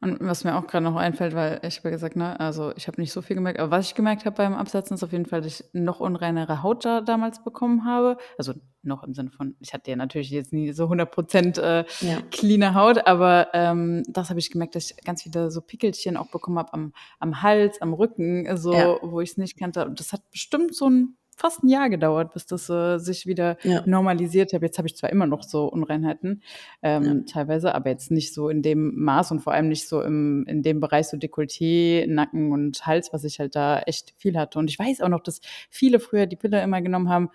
[0.05, 2.87] Und was mir auch gerade noch einfällt, weil ich habe ja gesagt, ne, also ich
[2.89, 5.25] habe nicht so viel gemerkt, aber was ich gemerkt habe beim Absetzen ist auf jeden
[5.25, 8.19] Fall, dass ich noch unreinere Haut da damals bekommen habe.
[8.37, 12.19] Also noch im Sinne von, ich hatte ja natürlich jetzt nie so 100% äh, ja.
[12.31, 16.27] cleane Haut, aber ähm, das habe ich gemerkt, dass ich ganz viele so Pickelchen auch
[16.27, 18.97] bekommen habe am, am Hals, am Rücken, so, ja.
[19.01, 19.87] wo ich es nicht kannte.
[19.87, 23.57] Und das hat bestimmt so ein fast ein Jahr gedauert, bis das äh, sich wieder
[23.63, 23.83] ja.
[23.87, 24.63] normalisiert hat.
[24.63, 26.43] Jetzt habe ich zwar immer noch so Unreinheiten
[26.83, 27.15] ähm, ja.
[27.33, 30.63] teilweise, aber jetzt nicht so in dem Maß und vor allem nicht so im, in
[30.63, 34.59] dem Bereich so Dekolleté, Nacken und Hals, was ich halt da echt viel hatte.
[34.59, 37.31] Und ich weiß auch noch, dass viele früher die Pille immer genommen haben,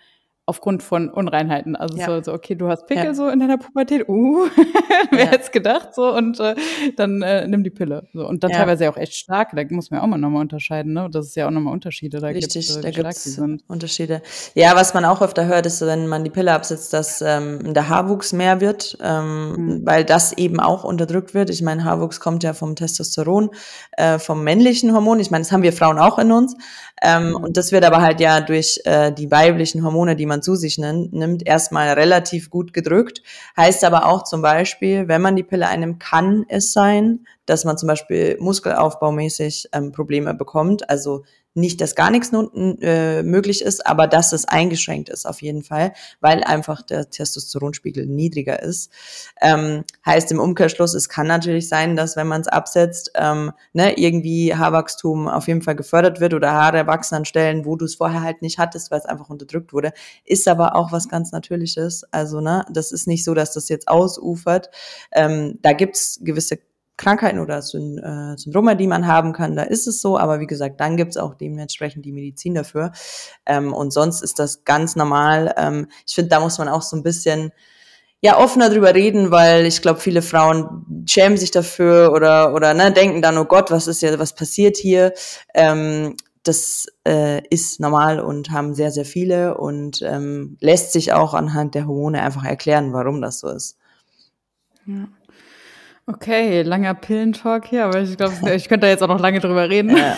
[0.49, 1.75] aufgrund von Unreinheiten.
[1.75, 2.07] Also ja.
[2.07, 3.13] so, so, okay, du hast Pickel ja.
[3.13, 4.47] so in deiner Pubertät, uh,
[5.11, 5.31] wer ja.
[5.31, 6.55] hätte gedacht, so, und äh,
[6.97, 8.07] dann äh, nimm die Pille.
[8.13, 8.27] So.
[8.27, 8.57] Und dann ja.
[8.57, 11.07] teilweise auch echt stark, da muss man ja auch mal nochmal unterscheiden, ne?
[11.11, 14.23] Das ist ja auch nochmal Unterschiede, da gibt es äh, Unterschiede.
[14.55, 17.87] Ja, was man auch öfter hört, ist, wenn man die Pille absetzt, dass ähm, der
[17.87, 19.85] Haarwuchs mehr wird, ähm, mhm.
[19.85, 21.51] weil das eben auch unterdrückt wird.
[21.51, 23.51] Ich meine, Haarwuchs kommt ja vom Testosteron,
[23.97, 25.19] äh, vom männlichen Hormon.
[25.19, 26.55] Ich meine, das haben wir Frauen auch in uns.
[27.01, 27.35] Ähm, mhm.
[27.35, 30.77] Und das wird aber halt ja durch äh, die weiblichen Hormone, die man zu sich
[30.77, 33.21] nimmt, erstmal relativ gut gedrückt.
[33.57, 37.77] Heißt aber auch zum Beispiel, wenn man die Pille einnimmt, kann es sein, dass man
[37.77, 40.89] zum Beispiel muskelaufbaumäßig ähm, Probleme bekommt.
[40.89, 41.23] Also
[41.53, 45.93] nicht, dass gar nichts äh, möglich ist, aber dass es eingeschränkt ist auf jeden Fall,
[46.19, 48.91] weil einfach der Testosteronspiegel niedriger ist.
[49.41, 53.97] Ähm, heißt im Umkehrschluss, es kann natürlich sein, dass wenn man es absetzt, ähm, ne,
[53.97, 57.95] irgendwie Haarwachstum auf jeden Fall gefördert wird oder Haare wachsen an Stellen, wo du es
[57.95, 59.91] vorher halt nicht hattest, weil es einfach unterdrückt wurde.
[60.25, 62.03] Ist aber auch was ganz Natürliches.
[62.11, 64.69] Also, ne, das ist nicht so, dass das jetzt ausufert.
[65.11, 66.59] Ähm, da gibt's gewisse
[66.99, 67.61] Krankheiten oder äh,
[68.37, 70.17] Syndrome, die man haben kann, da ist es so.
[70.17, 72.91] Aber wie gesagt, dann gibt es auch dementsprechend die Medizin dafür.
[73.45, 75.53] Ähm, und sonst ist das ganz normal.
[75.57, 77.51] Ähm, ich finde, da muss man auch so ein bisschen
[78.21, 82.91] ja offener drüber reden, weil ich glaube, viele Frauen schämen sich dafür oder oder ne,
[82.91, 85.13] denken dann, oh Gott, was ist ja, was passiert hier?
[85.53, 91.33] Ähm, das äh, ist normal und haben sehr, sehr viele und ähm, lässt sich auch
[91.33, 93.77] anhand der Hormone einfach erklären, warum das so ist.
[94.85, 95.07] Ja.
[96.09, 99.69] Okay, langer Pillentalk hier, aber ich glaube, ich könnte da jetzt auch noch lange drüber
[99.69, 99.95] reden.
[99.95, 100.17] Ja.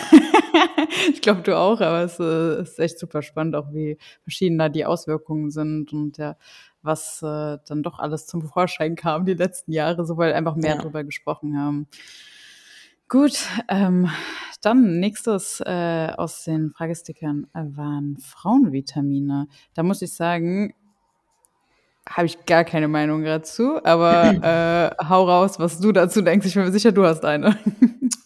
[1.12, 4.70] ich glaube, du auch, aber es äh, ist echt super spannend, auch wie verschieden da
[4.70, 6.38] die Auswirkungen sind und ja,
[6.80, 10.76] was äh, dann doch alles zum Vorschein kam die letzten Jahre, so weil einfach mehr
[10.76, 10.80] ja.
[10.80, 11.86] drüber gesprochen haben.
[13.10, 14.08] Gut, ähm,
[14.62, 19.46] dann nächstes äh, aus den Fragestickern waren Frauenvitamine.
[19.74, 20.72] Da muss ich sagen,
[22.08, 26.46] habe ich gar keine Meinung dazu, aber äh, hau raus, was du dazu denkst.
[26.46, 27.56] Ich bin mir sicher, du hast eine.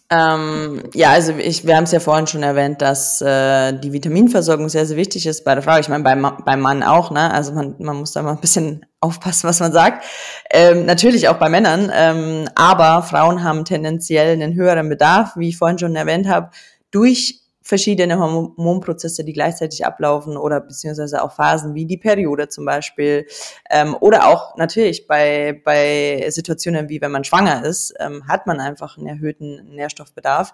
[0.09, 4.69] Ähm, ja, also ich, wir haben es ja vorhin schon erwähnt, dass äh, die Vitaminversorgung
[4.69, 5.77] sehr, sehr wichtig ist bei der Frau.
[5.79, 7.29] Ich meine, beim, beim Mann auch, ne?
[7.33, 10.05] Also man, man muss da mal ein bisschen aufpassen, was man sagt.
[10.49, 15.57] Ähm, natürlich auch bei Männern, ähm, aber Frauen haben tendenziell einen höheren Bedarf, wie ich
[15.57, 16.51] vorhin schon erwähnt habe,
[16.91, 23.27] durch verschiedene Hormonprozesse, die gleichzeitig ablaufen oder beziehungsweise auch Phasen wie die Periode zum Beispiel
[23.69, 28.61] ähm, oder auch natürlich bei, bei Situationen wie wenn man schwanger ist, ähm, hat man
[28.61, 30.53] einfach einen erhöhten Nährstoffbedarf.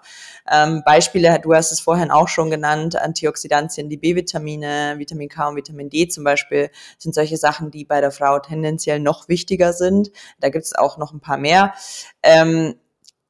[0.50, 5.56] Ähm, Beispiele, du hast es vorhin auch schon genannt, Antioxidantien, die B-Vitamine, Vitamin K und
[5.56, 10.10] Vitamin D zum Beispiel sind solche Sachen, die bei der Frau tendenziell noch wichtiger sind.
[10.40, 11.74] Da gibt es auch noch ein paar mehr.
[12.24, 12.74] Ähm,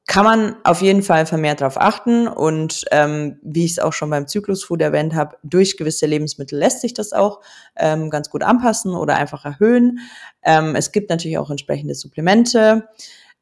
[0.07, 4.11] kann man auf jeden Fall vermehrt darauf achten und ähm, wie ich es auch schon
[4.11, 7.41] beim Zyklusfood erwähnt habe, durch gewisse Lebensmittel lässt sich das auch
[7.75, 9.99] ähm, ganz gut anpassen oder einfach erhöhen.
[10.43, 12.87] Ähm, es gibt natürlich auch entsprechende Supplemente.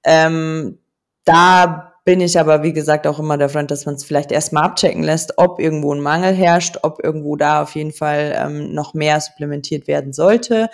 [0.06, 0.80] Ähm,
[1.26, 4.64] da bin ich aber, wie gesagt, auch immer der Freund, dass man es vielleicht erstmal
[4.64, 8.94] abchecken lässt, ob irgendwo ein Mangel herrscht, ob irgendwo da auf jeden Fall ähm, noch
[8.94, 10.70] mehr supplementiert werden sollte.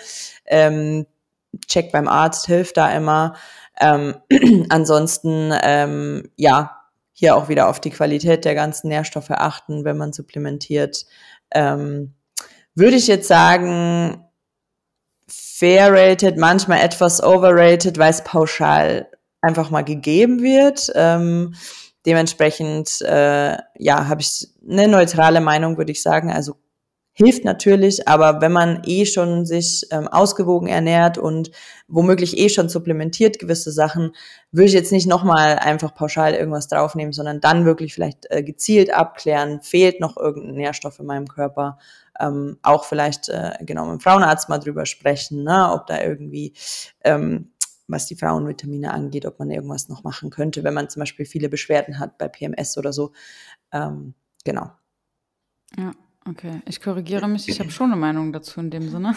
[0.46, 1.06] Ähm,
[1.66, 3.34] Check beim Arzt hilft da immer.
[3.80, 4.14] Ähm,
[4.68, 6.76] ansonsten, ähm, ja,
[7.12, 11.06] hier auch wieder auf die Qualität der ganzen Nährstoffe achten, wenn man supplementiert.
[11.52, 12.14] Ähm,
[12.74, 14.24] würde ich jetzt sagen,
[15.28, 19.08] fair rated, manchmal etwas overrated, weil es pauschal
[19.42, 20.90] einfach mal gegeben wird.
[20.94, 21.54] Ähm,
[22.06, 26.32] dementsprechend, äh, ja, habe ich eine neutrale Meinung, würde ich sagen.
[26.32, 26.56] Also
[27.12, 31.50] hilft natürlich, aber wenn man eh schon sich ähm, ausgewogen ernährt und
[31.88, 34.12] womöglich eh schon supplementiert gewisse Sachen,
[34.52, 38.94] würde ich jetzt nicht nochmal einfach pauschal irgendwas draufnehmen, sondern dann wirklich vielleicht äh, gezielt
[38.94, 41.78] abklären, fehlt noch irgendein Nährstoff in meinem Körper.
[42.18, 46.54] Ähm, auch vielleicht äh, genau mit dem Frauenarzt mal drüber sprechen, ne, ob da irgendwie
[47.02, 47.52] ähm,
[47.88, 51.48] was die Frauenvitamine angeht, ob man irgendwas noch machen könnte, wenn man zum Beispiel viele
[51.48, 53.12] Beschwerden hat bei PMS oder so.
[53.72, 54.70] Ähm, genau.
[55.76, 55.92] Ja.
[56.28, 57.48] Okay, ich korrigiere mich.
[57.48, 59.14] Ich habe schon eine Meinung dazu in dem Sinne,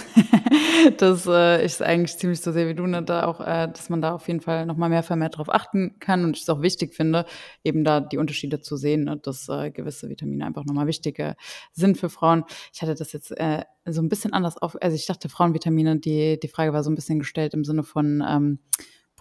[0.98, 3.90] dass äh, ich es eigentlich ziemlich so sehe wie du, ne, da auch, äh, dass
[3.90, 6.50] man da auf jeden Fall noch mal mehr vermehrt drauf achten kann und ich es
[6.50, 7.26] auch wichtig finde,
[7.62, 11.36] eben da die Unterschiede zu sehen, ne, dass äh, gewisse Vitamine einfach noch mal wichtiger
[11.74, 12.46] sind für Frauen.
[12.74, 16.40] Ich hatte das jetzt äh, so ein bisschen anders auf, also ich dachte Frauenvitamine, die
[16.40, 18.60] die Frage war so ein bisschen gestellt im Sinne von ähm,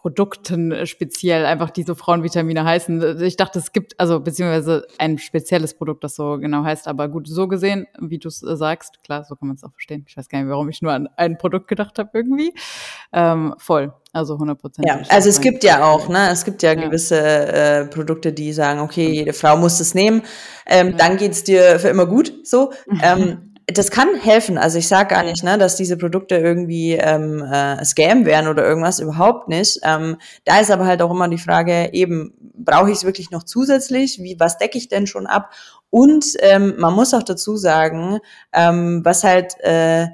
[0.03, 3.23] Produkten äh, speziell einfach diese Frauenvitamine heißen.
[3.23, 7.29] Ich dachte, es gibt also beziehungsweise ein spezielles Produkt, das so genau heißt, aber gut,
[7.29, 10.05] so gesehen, wie du es äh, sagst, klar, so kann man es auch verstehen.
[10.09, 12.53] Ich weiß gar nicht, warum ich nur an ein Produkt gedacht habe irgendwie.
[13.12, 14.88] Ähm, voll, also 100 Prozent.
[14.88, 16.85] Ja, also es gibt ja auch, ne, es gibt ja, ja.
[16.85, 20.23] gewisse äh, Produkte, die sagen, okay, jede Frau muss es nehmen,
[20.67, 20.97] ähm, ja.
[20.97, 22.73] dann geht's dir für immer gut, so.
[23.05, 24.59] ähm, das kann helfen.
[24.59, 28.64] Also ich sage gar nicht, ne, dass diese Produkte irgendwie ähm, äh, Scam wären oder
[28.64, 29.79] irgendwas, überhaupt nicht.
[29.83, 33.44] Ähm, da ist aber halt auch immer die Frage, eben, brauche ich es wirklich noch
[33.44, 34.22] zusätzlich?
[34.22, 35.51] Wie, was decke ich denn schon ab?
[35.90, 38.18] Und ähm, man muss auch dazu sagen,
[38.53, 40.09] ähm, was halt äh,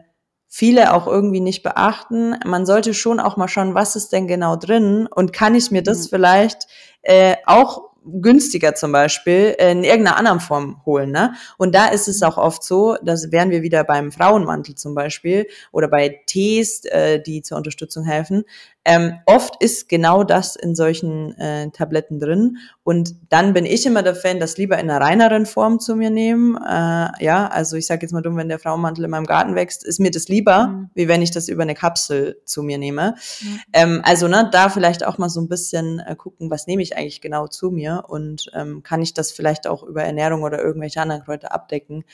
[0.48, 4.56] viele auch irgendwie nicht beachten, man sollte schon auch mal schauen, was ist denn genau
[4.56, 6.08] drin und kann ich mir das mhm.
[6.08, 6.66] vielleicht
[7.02, 11.10] äh, auch günstiger zum Beispiel in irgendeiner anderen Form holen.
[11.10, 11.34] Ne?
[11.56, 15.46] Und da ist es auch oft so, dass wären wir wieder beim Frauenmantel zum Beispiel
[15.72, 18.44] oder bei Tees, äh, die zur Unterstützung helfen,
[18.88, 22.56] ähm, oft ist genau das in solchen äh, Tabletten drin.
[22.84, 26.08] Und dann bin ich immer der Fan, das lieber in einer reineren Form zu mir
[26.08, 26.56] nehmen.
[26.56, 29.84] Äh, ja, also ich sage jetzt mal dumm, wenn der Frauenmantel in meinem Garten wächst,
[29.84, 30.90] ist mir das lieber, mhm.
[30.94, 33.14] wie wenn ich das über eine Kapsel zu mir nehme.
[33.42, 33.60] Mhm.
[33.74, 36.96] Ähm, also ne, da vielleicht auch mal so ein bisschen äh, gucken, was nehme ich
[36.96, 41.02] eigentlich genau zu mir und ähm, kann ich das vielleicht auch über Ernährung oder irgendwelche
[41.02, 42.04] anderen Kräuter abdecken.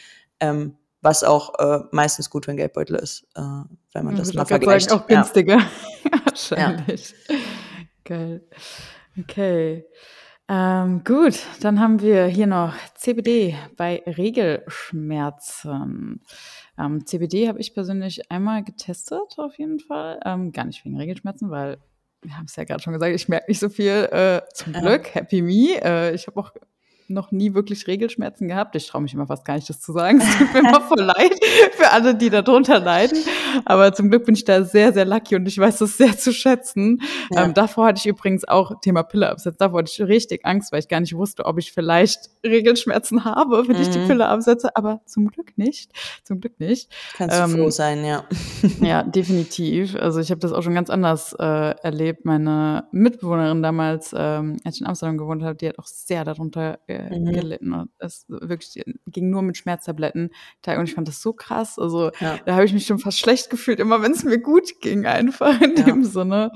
[0.41, 3.43] Ähm, was auch äh, meistens gut für ein Geldbeutel ist, äh,
[3.93, 4.91] wenn man das mal vergleicht.
[4.91, 5.67] Auch günstiger, ja.
[6.25, 7.15] wahrscheinlich.
[7.29, 7.37] Ja.
[8.05, 8.41] Geil.
[9.19, 9.85] Okay.
[10.49, 16.23] Ähm, gut, dann haben wir hier noch CBD bei Regelschmerzen.
[16.79, 20.21] Ähm, CBD habe ich persönlich einmal getestet, auf jeden Fall.
[20.25, 21.79] Ähm, gar nicht wegen Regelschmerzen, weil
[22.23, 24.09] wir haben es ja gerade schon gesagt, ich merke nicht so viel.
[24.11, 25.79] Äh, zum Glück, Happy Me.
[25.83, 26.53] Äh, ich habe auch
[27.09, 28.75] noch nie wirklich Regelschmerzen gehabt.
[28.77, 30.21] Ich traue mich immer fast gar nicht, das zu sagen.
[30.21, 31.33] Es tut mir immer voll leid
[31.73, 33.19] für alle, die darunter leiden.
[33.65, 36.33] Aber zum Glück bin ich da sehr, sehr lucky und ich weiß das sehr zu
[36.33, 37.03] schätzen.
[37.31, 37.45] Ja.
[37.45, 39.59] Ähm, davor hatte ich übrigens auch Thema Pille absetzen.
[39.59, 43.69] Davor hatte ich richtig Angst, weil ich gar nicht wusste, ob ich vielleicht Regelschmerzen habe,
[43.69, 43.83] wenn mhm.
[43.83, 44.09] ich die mhm.
[44.09, 44.75] Pille absetze.
[44.75, 45.93] Aber zum Glück nicht.
[46.25, 46.91] Zum Glück nicht.
[47.17, 48.25] Kannst ähm, du froh sein, ja.
[48.81, 49.97] ja, definitiv.
[49.97, 51.45] Also ich habe das auch schon ganz anders äh,
[51.83, 52.25] erlebt.
[52.25, 56.79] Meine Mitbewohnerin damals, ähm, als ich in Amsterdam gewohnt habe, die hat auch sehr darunter
[56.87, 57.33] äh, mhm.
[57.33, 57.73] gelitten.
[57.73, 60.31] Und es wirklich ging nur mit Schmerztabletten.
[60.67, 61.79] Und ich fand das so krass.
[61.79, 62.39] Also ja.
[62.45, 65.61] da habe ich mich schon fast schlecht gefühlt, immer wenn es mir gut ging, einfach
[65.61, 65.85] in ja.
[65.85, 66.53] dem Sinne.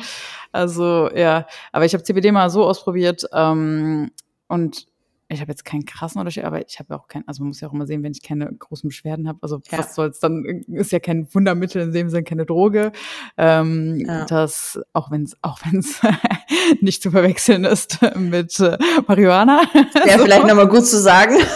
[0.53, 4.11] Also ja, aber ich habe CBD mal so ausprobiert ähm,
[4.49, 4.87] und
[5.31, 7.69] ich habe jetzt keinen krassen Unterschied, aber ich habe auch keinen, also man muss ja
[7.69, 9.79] auch immer sehen, wenn ich keine großen Beschwerden habe, also ja.
[9.79, 12.93] was soll's, dann ist ja kein Wundermittel in dem Sinne, keine Droge.
[13.37, 14.25] Ähm, ja.
[14.25, 16.01] Das, auch wenn es auch wenn's
[16.81, 19.63] nicht zu verwechseln ist mit äh, Marihuana.
[19.73, 20.25] Wäre so.
[20.25, 21.37] vielleicht nochmal gut zu sagen.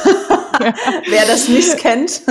[1.09, 2.23] Wer das nicht kennt.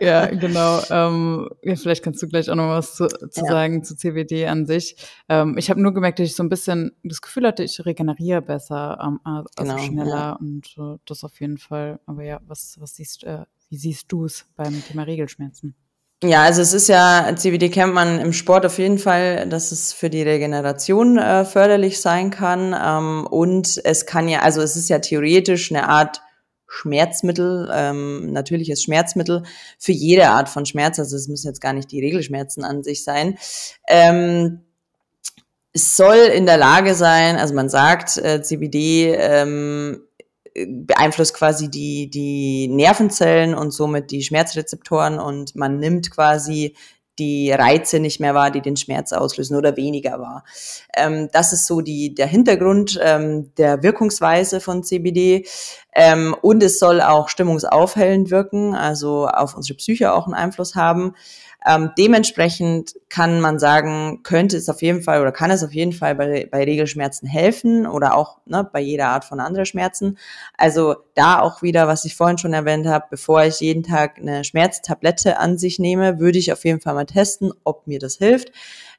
[0.00, 0.80] ja, genau.
[0.90, 3.50] Ähm, ja, vielleicht kannst du gleich auch noch was zu, zu ja.
[3.50, 4.96] sagen zu CBD an sich.
[5.28, 8.42] Ähm, ich habe nur gemerkt, dass ich so ein bisschen das Gefühl hatte, ich regeneriere
[8.42, 10.32] besser, ähm, also genau, schneller ja.
[10.32, 11.98] und äh, das auf jeden Fall.
[12.06, 15.74] Aber ja, was, was siehst, äh, wie siehst du es beim Thema Regelschmerzen?
[16.24, 19.92] Ja, also es ist ja, CBD kennt man im Sport auf jeden Fall, dass es
[19.92, 22.74] für die Regeneration äh, förderlich sein kann.
[22.76, 26.20] Ähm, und es kann ja, also es ist ja theoretisch eine Art
[26.66, 29.44] Schmerzmittel, ähm, natürliches Schmerzmittel
[29.78, 30.98] für jede Art von Schmerz.
[30.98, 33.38] Also es müssen jetzt gar nicht die Regelschmerzen an sich sein.
[33.86, 34.64] Ähm,
[35.72, 40.07] es soll in der Lage sein, also man sagt, äh, CBD ähm,
[40.66, 46.74] beeinflusst quasi die, die Nervenzellen und somit die Schmerzrezeptoren und man nimmt quasi
[47.18, 50.44] die Reize nicht mehr wahr, die den Schmerz auslösen oder weniger wahr.
[50.96, 55.46] Ähm, das ist so die, der Hintergrund ähm, der Wirkungsweise von CBD.
[55.94, 61.14] Ähm, und es soll auch stimmungsaufhellend wirken, also auf unsere Psyche auch einen Einfluss haben.
[61.68, 65.92] Ähm, dementsprechend kann man sagen, könnte es auf jeden Fall oder kann es auf jeden
[65.92, 70.16] Fall bei, bei Regelschmerzen helfen oder auch ne, bei jeder Art von anderen Schmerzen.
[70.56, 74.44] Also da auch wieder, was ich vorhin schon erwähnt habe, bevor ich jeden Tag eine
[74.44, 78.50] Schmerztablette an sich nehme, würde ich auf jeden Fall mal testen, ob mir das hilft.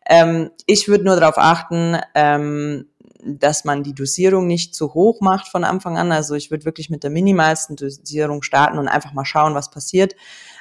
[0.08, 2.86] Ähm, ich würde nur darauf achten, ähm,
[3.24, 6.12] dass man die Dosierung nicht zu hoch macht von Anfang an.
[6.12, 10.16] Also ich würde wirklich mit der minimalsten Dosierung starten und einfach mal schauen, was passiert.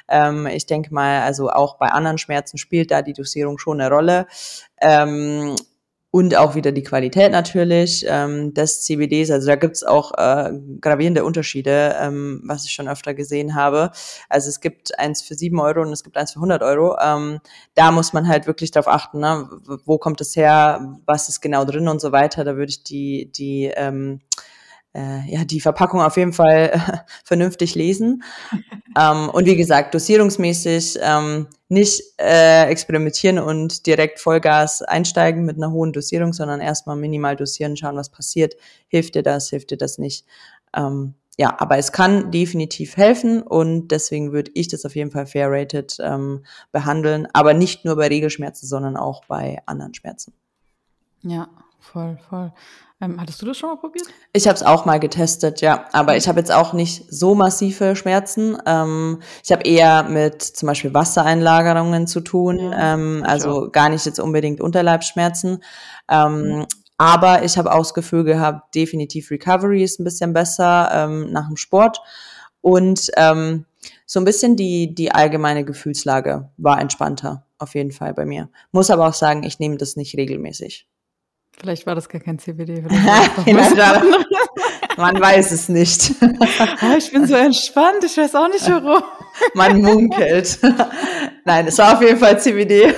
[0.09, 3.93] Ähm, ich denke mal, also auch bei anderen Schmerzen spielt da die Dosierung schon eine
[3.93, 4.27] Rolle.
[4.81, 5.55] Ähm,
[6.11, 9.29] und auch wieder die Qualität natürlich ähm, des CBDs.
[9.29, 13.91] Also da gibt's auch äh, gravierende Unterschiede, ähm, was ich schon öfter gesehen habe.
[14.27, 16.97] Also es gibt eins für sieben Euro und es gibt eins für 100 Euro.
[16.99, 17.39] Ähm,
[17.75, 19.49] da muss man halt wirklich darauf achten, ne?
[19.85, 22.43] wo kommt es her, was ist genau drin und so weiter.
[22.43, 24.21] Da würde ich die, die ähm,
[24.99, 28.23] äh, ja, die Verpackung auf jeden Fall äh, vernünftig lesen.
[28.99, 35.71] ähm, und wie gesagt, dosierungsmäßig ähm, nicht äh, experimentieren und direkt Vollgas einsteigen mit einer
[35.71, 38.55] hohen Dosierung, sondern erstmal minimal dosieren, schauen, was passiert.
[38.87, 40.25] Hilft dir das, hilft dir das nicht?
[40.75, 45.25] Ähm, ja, aber es kann definitiv helfen und deswegen würde ich das auf jeden Fall
[45.25, 50.33] fair rated ähm, behandeln, aber nicht nur bei Regelschmerzen, sondern auch bei anderen Schmerzen.
[51.21, 51.47] Ja,
[51.79, 52.51] voll, voll.
[53.01, 54.07] Ähm, hattest du das schon mal probiert?
[54.33, 55.85] Ich habe es auch mal getestet, ja.
[55.93, 58.57] Aber ich habe jetzt auch nicht so massive Schmerzen.
[58.65, 62.59] Ähm, ich habe eher mit zum Beispiel Wassereinlagerungen zu tun.
[62.59, 63.71] Ja, ähm, also auch.
[63.71, 65.63] gar nicht jetzt unbedingt Unterleibsschmerzen.
[66.11, 66.65] Mhm.
[66.97, 71.47] Aber ich habe auch das Gefühl gehabt, definitiv Recovery ist ein bisschen besser ähm, nach
[71.47, 72.01] dem Sport.
[72.59, 73.65] Und ähm,
[74.05, 78.49] so ein bisschen die, die allgemeine Gefühlslage war entspannter, auf jeden Fall bei mir.
[78.73, 80.87] Muss aber auch sagen, ich nehme das nicht regelmäßig.
[81.59, 82.81] Vielleicht war das gar kein CBD.
[84.97, 86.11] Man weiß es nicht.
[86.81, 89.03] Ah, ich bin so entspannt, ich weiß auch nicht warum.
[89.53, 90.59] Man munkelt.
[91.43, 92.93] Nein, es war auf jeden Fall CBD.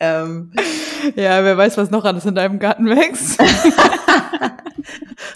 [0.00, 0.52] ähm.
[1.14, 3.38] Ja, wer weiß, was noch alles in deinem Garten wächst.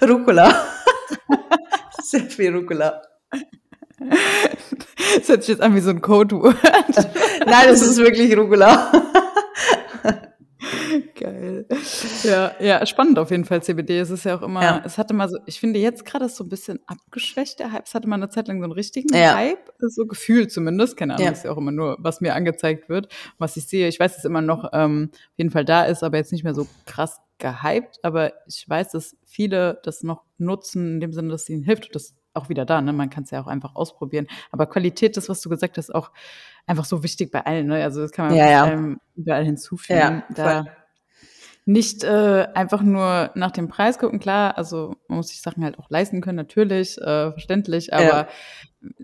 [0.02, 0.64] Rucola.
[2.02, 3.02] Sehr viel Rucola.
[3.98, 6.56] Das hört sich jetzt an wie so ein Codewort.
[7.44, 8.90] Nein, das ist wirklich Rucola.
[11.14, 11.66] Geil.
[12.22, 13.98] Ja, ja, spannend auf jeden Fall CBD.
[13.98, 14.82] Es ist ja auch immer, ja.
[14.84, 17.86] es hatte mal so, ich finde jetzt gerade so ein bisschen abgeschwächt, der Hype.
[17.86, 19.34] Es hatte mal eine Zeit lang so einen richtigen ja.
[19.34, 20.96] Hype, so gefühlt zumindest.
[20.96, 21.32] Keine Ahnung, ja.
[21.32, 23.88] ist ja auch immer nur, was mir angezeigt wird, was ich sehe.
[23.88, 26.44] Ich weiß, dass es immer noch ähm, auf jeden Fall da ist, aber jetzt nicht
[26.44, 27.98] mehr so krass gehypt.
[28.02, 31.94] Aber ich weiß, dass viele das noch nutzen, in dem Sinne, dass es ihnen hilft.
[31.94, 32.92] Das auch wieder da, ne?
[32.92, 34.26] Man kann es ja auch einfach ausprobieren.
[34.52, 36.10] Aber Qualität, das, was du gesagt hast, auch
[36.66, 37.82] einfach so wichtig bei allen, ne?
[37.82, 38.66] Also das kann man ja, ja.
[38.68, 39.98] Ähm, überall hinzufügen.
[39.98, 40.64] Ja, da
[41.68, 45.80] nicht äh, einfach nur nach dem Preis gucken, klar, also man muss sich Sachen halt
[45.80, 48.28] auch leisten können, natürlich, äh, verständlich, aber ja.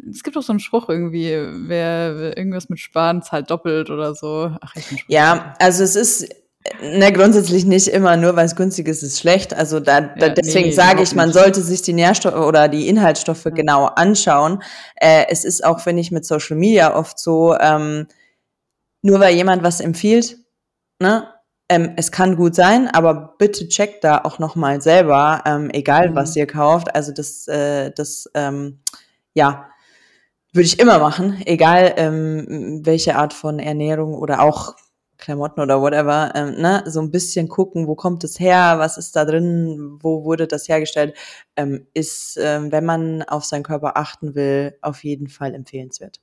[0.09, 1.33] es gibt auch so einen Spruch irgendwie,
[1.69, 4.57] wer, wer irgendwas mit Sparen zahlt doppelt oder so.
[4.61, 6.33] Ach, ich Ja, also es ist
[6.81, 9.53] Ne, grundsätzlich nicht immer, nur weil es günstig ist, ist schlecht.
[9.53, 11.39] Also da, da ja, deswegen nee, sage ich, man nicht.
[11.39, 13.51] sollte sich die Nährstoffe oder die Inhaltsstoffe ja.
[13.51, 14.63] genau anschauen.
[14.95, 18.07] Äh, es ist auch, finde ich, mit Social Media oft so, ähm,
[19.03, 20.39] nur weil jemand was empfiehlt,
[21.01, 21.29] ne,
[21.69, 26.11] ähm, es kann gut sein, aber bitte checkt da auch noch mal selber, ähm, egal
[26.11, 26.15] mhm.
[26.15, 26.95] was ihr kauft.
[26.95, 28.81] Also das, äh, das, ähm,
[29.35, 29.69] ja,
[30.53, 34.77] würde ich immer machen, egal ähm, welche Art von Ernährung oder auch
[35.23, 39.15] Klamotten oder whatever, ähm, ne, so ein bisschen gucken, wo kommt es her, was ist
[39.15, 41.17] da drin, wo wurde das hergestellt,
[41.57, 46.21] ähm, ist, ähm, wenn man auf seinen Körper achten will, auf jeden Fall empfehlenswert.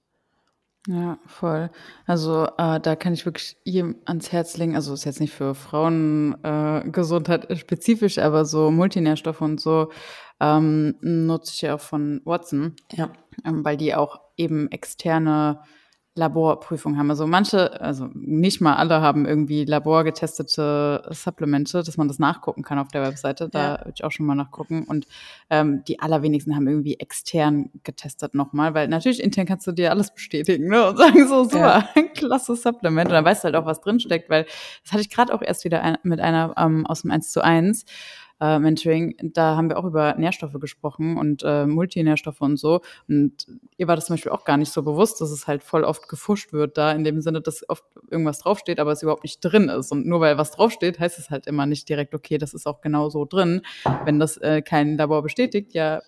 [0.88, 1.70] Ja, voll.
[2.06, 4.76] Also äh, da kann ich wirklich jedem ans Herz legen.
[4.76, 9.92] Also ist jetzt nicht für Frauengesundheit äh, spezifisch, aber so Multinährstoffe und so
[10.40, 13.12] ähm, nutze ich ja auch von Watson, ja.
[13.46, 15.62] ähm, weil die auch eben externe
[16.20, 17.10] Laborprüfung haben.
[17.10, 22.78] Also manche, also nicht mal alle haben irgendwie laborgetestete Supplemente, dass man das nachgucken kann
[22.78, 23.50] auf der Webseite.
[23.50, 23.80] Da ja.
[23.80, 24.84] würde ich auch schon mal nachgucken.
[24.84, 25.08] Und
[25.50, 30.14] ähm, die allerwenigsten haben irgendwie extern getestet nochmal, weil natürlich intern kannst du dir alles
[30.14, 30.88] bestätigen ne?
[30.88, 32.04] und sagen so, super, ja.
[32.14, 33.10] klasse Supplement.
[33.10, 34.46] Und dann weißt du halt auch, was drinsteckt, weil
[34.84, 37.44] das hatte ich gerade auch erst wieder ein, mit einer ähm, aus dem 1 zu
[37.44, 37.86] 1
[38.40, 42.82] äh, Mentoring, da haben wir auch über Nährstoffe gesprochen und äh, Multinährstoffe und so.
[43.08, 45.84] Und ihr war das zum Beispiel auch gar nicht so bewusst, dass es halt voll
[45.84, 49.40] oft gefuscht wird da, in dem Sinne, dass oft irgendwas draufsteht, aber es überhaupt nicht
[49.42, 49.92] drin ist.
[49.92, 52.82] Und nur weil was draufsteht, heißt es halt immer nicht direkt, okay, das ist auch
[52.82, 53.62] genau so drin.
[54.06, 56.02] Wenn das äh, kein Labor bestätigt, ja,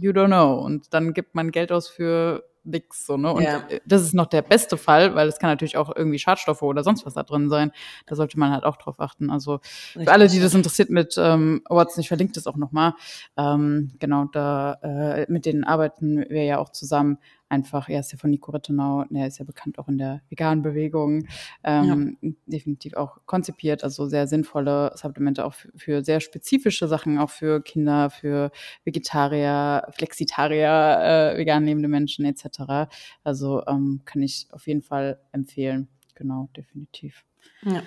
[0.00, 0.58] you don't know.
[0.58, 3.32] Und dann gibt man Geld aus für nix so, ne?
[3.32, 3.62] Und ja.
[3.86, 7.06] das ist noch der beste Fall, weil es kann natürlich auch irgendwie Schadstoffe oder sonst
[7.06, 7.72] was da drin sein.
[8.06, 9.30] Da sollte man halt auch drauf achten.
[9.30, 10.04] Also Richtig.
[10.04, 12.94] für alle, die das interessiert mit ähm, Awards, ich verlinke das auch nochmal.
[13.36, 17.18] Ähm, genau, da äh, mit denen arbeiten wir ja auch zusammen
[17.48, 20.62] einfach, er ist ja von Nico Rittenau, er ist ja bekannt auch in der veganen
[20.62, 21.26] Bewegung,
[21.64, 22.30] ähm, ja.
[22.46, 27.62] definitiv auch konzipiert, also sehr sinnvolle Supplemente auch für, für, sehr spezifische Sachen, auch für
[27.62, 28.50] Kinder, für
[28.84, 32.90] Vegetarier, Flexitarier, äh, vegan lebende Menschen etc.
[33.24, 35.88] Also ähm, kann ich auf jeden Fall empfehlen.
[36.14, 37.24] Genau, definitiv.
[37.62, 37.82] Ja.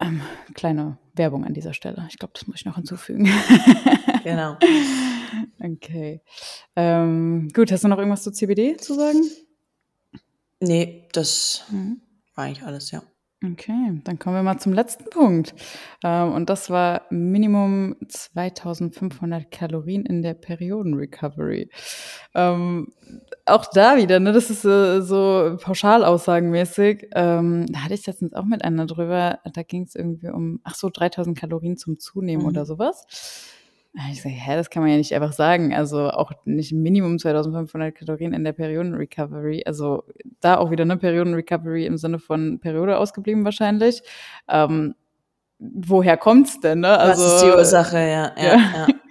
[0.00, 0.20] Ähm,
[0.54, 2.06] kleine Werbung an dieser Stelle.
[2.08, 3.28] Ich glaube, das muss ich noch hinzufügen.
[4.24, 4.56] genau.
[5.60, 6.22] Okay.
[6.76, 9.22] Ähm, gut, hast du noch irgendwas zu CBD zu sagen?
[10.60, 12.00] Nee, das mhm.
[12.34, 13.02] war eigentlich alles, ja.
[13.44, 15.52] Okay, dann kommen wir mal zum letzten Punkt.
[16.04, 21.68] Ähm, und das war Minimum 2500 Kalorien in der Periodenrecovery.
[22.34, 22.92] Ähm,
[23.44, 27.08] auch da wieder, ne, das ist äh, so pauschalaussagenmäßig.
[27.16, 30.76] Ähm, da hatte ich letztens auch mit einer drüber, da ging es irgendwie um, ach
[30.76, 32.48] so, 3000 Kalorien zum Zunehmen mhm.
[32.48, 33.06] oder sowas.
[34.10, 35.74] Ich sage, hä, das kann man ja nicht einfach sagen.
[35.74, 39.64] Also auch nicht Minimum 2500 Kalorien in der Periodenrecovery.
[39.66, 40.04] Also
[40.40, 44.02] da auch wieder eine Periodenrecovery im Sinne von Periode ausgeblieben wahrscheinlich.
[44.48, 44.94] Ähm,
[45.58, 46.80] woher kommt's denn?
[46.80, 46.98] Ne?
[46.98, 47.98] Also, Was ist die Ursache?
[47.98, 48.56] Ja, ja, ja.
[48.56, 48.86] ja.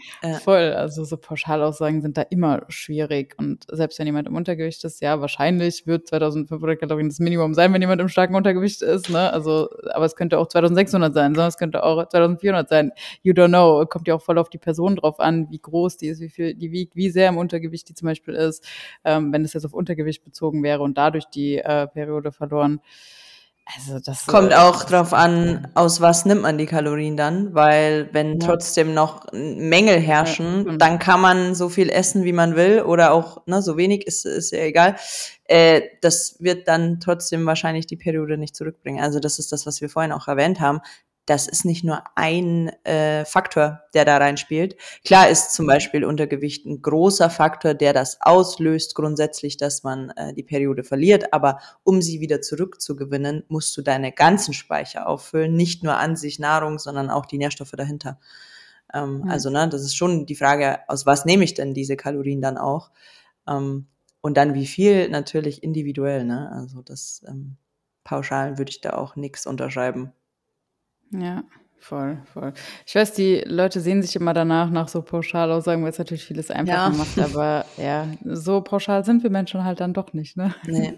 [0.43, 0.73] Voll.
[0.73, 3.33] Also so Pauschalaussagen sind da immer schwierig.
[3.39, 7.73] Und selbst wenn jemand im Untergewicht ist, ja, wahrscheinlich wird 2500 Kalorien das Minimum sein,
[7.73, 9.09] wenn jemand im starken Untergewicht ist.
[9.09, 9.33] Ne?
[9.33, 12.91] Also, aber es könnte auch 2600 sein, sondern es könnte auch 2400 sein.
[13.23, 13.83] You don't know.
[13.87, 16.53] Kommt ja auch voll auf die Person drauf an, wie groß die ist, wie viel
[16.53, 18.63] die wiegt, wie sehr im Untergewicht die zum Beispiel ist.
[19.03, 22.79] Ähm, wenn es jetzt auf Untergewicht bezogen wäre und dadurch die äh, Periode verloren
[23.65, 28.09] also das kommt äh, auch drauf an, aus was nimmt man die Kalorien dann, weil
[28.11, 28.47] wenn ja.
[28.47, 33.13] trotzdem noch Mängel herrschen, ja, dann kann man so viel essen, wie man will oder
[33.13, 34.95] auch ne, so wenig ist ist ja egal.
[35.45, 39.01] Äh, das wird dann trotzdem wahrscheinlich die Periode nicht zurückbringen.
[39.01, 40.81] Also das ist das, was wir vorhin auch erwähnt haben
[41.25, 44.75] das ist nicht nur ein äh, Faktor, der da reinspielt.
[45.05, 50.33] Klar ist zum Beispiel Untergewicht ein großer Faktor, der das auslöst, grundsätzlich, dass man äh,
[50.33, 51.31] die Periode verliert.
[51.33, 56.39] Aber um sie wieder zurückzugewinnen, musst du deine ganzen Speicher auffüllen, nicht nur an sich
[56.39, 58.19] Nahrung, sondern auch die Nährstoffe dahinter.
[58.93, 59.29] Ähm, mhm.
[59.29, 62.57] Also, ne, das ist schon die Frage, aus was nehme ich denn diese Kalorien dann
[62.57, 62.91] auch?
[63.47, 63.87] Ähm,
[64.21, 66.51] und dann wie viel natürlich individuell, ne?
[66.51, 67.57] Also das ähm,
[68.03, 70.13] pauschal würde ich da auch nichts unterschreiben.
[71.11, 71.43] Ja,
[71.79, 72.53] voll, voll.
[72.85, 76.51] Ich weiß, die Leute sehen sich immer danach nach so Pauschalaussagen, weil es natürlich vieles
[76.51, 76.97] einfacher ja.
[76.97, 80.55] macht, aber ja, so pauschal sind wir Menschen halt dann doch nicht, ne?
[80.65, 80.93] Nee.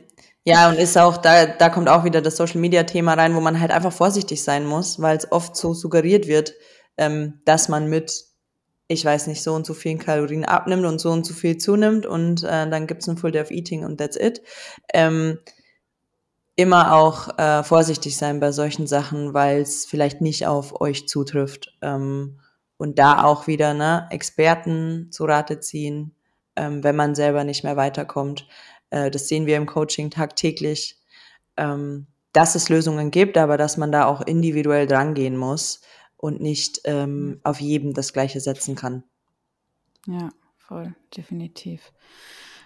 [0.46, 3.40] Ja, und ist auch, da, da kommt auch wieder das Social Media Thema rein, wo
[3.40, 6.54] man halt einfach vorsichtig sein muss, weil es oft so suggeriert wird,
[6.98, 8.26] ähm, dass man mit,
[8.90, 12.06] ich weiß nicht, so und so vielen Kalorien abnimmt und so und so viel zunimmt
[12.06, 14.42] und äh, dann gibt's ein Full Day of Eating und that's it.
[14.94, 15.40] Ähm,
[16.56, 21.76] immer auch äh, vorsichtig sein bei solchen Sachen, weil es vielleicht nicht auf euch zutrifft.
[21.82, 22.40] Ähm,
[22.78, 26.16] und da auch wieder ne, Experten zu Rate ziehen,
[26.56, 28.48] ähm, wenn man selber nicht mehr weiterkommt.
[28.90, 31.00] Äh, das sehen wir im Coaching tagtäglich,
[31.58, 35.82] ähm, dass es Lösungen gibt, aber dass man da auch individuell drangehen muss
[36.18, 39.04] und nicht ähm, auf jedem das Gleiche setzen kann.
[40.08, 41.92] Ja, voll, definitiv.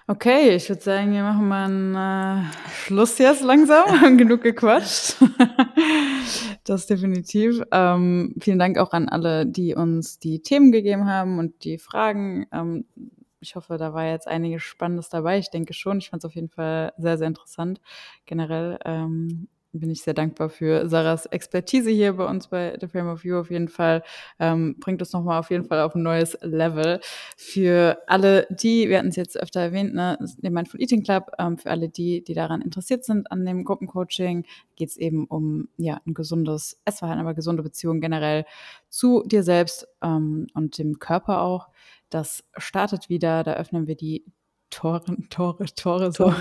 [0.10, 3.88] Okay, ich würde sagen, wir machen mal einen äh, Schluss jetzt langsam.
[3.99, 5.18] Haben genug gequatscht.
[6.64, 7.62] das definitiv.
[7.74, 12.47] Ähm, vielen Dank auch an alle, die uns die Themen gegeben haben und die Fragen.
[12.53, 12.86] Ähm,
[13.41, 15.39] ich hoffe, da war jetzt einiges Spannendes dabei.
[15.39, 15.97] Ich denke schon.
[15.97, 17.82] Ich fand es auf jeden Fall sehr, sehr interessant.
[18.26, 23.09] Generell ähm, bin ich sehr dankbar für Sarahs Expertise hier bei uns bei The Frame
[23.09, 24.03] of You auf jeden Fall.
[24.39, 26.99] Ähm, bringt uns nochmal auf jeden Fall auf ein neues Level.
[27.36, 31.57] Für alle die, wir hatten es jetzt öfter erwähnt, ne, den Mindful Eating Club, ähm,
[31.57, 34.45] für alle die, die daran interessiert sind an dem Gruppencoaching,
[34.76, 38.45] geht es eben um ja ein gesundes Essverhalten, aber gesunde Beziehungen generell
[38.89, 41.70] zu dir selbst ähm, und dem Körper auch.
[42.09, 44.24] Das startet wieder, da öffnen wir die
[44.70, 46.34] Tore, Tore, Tore, so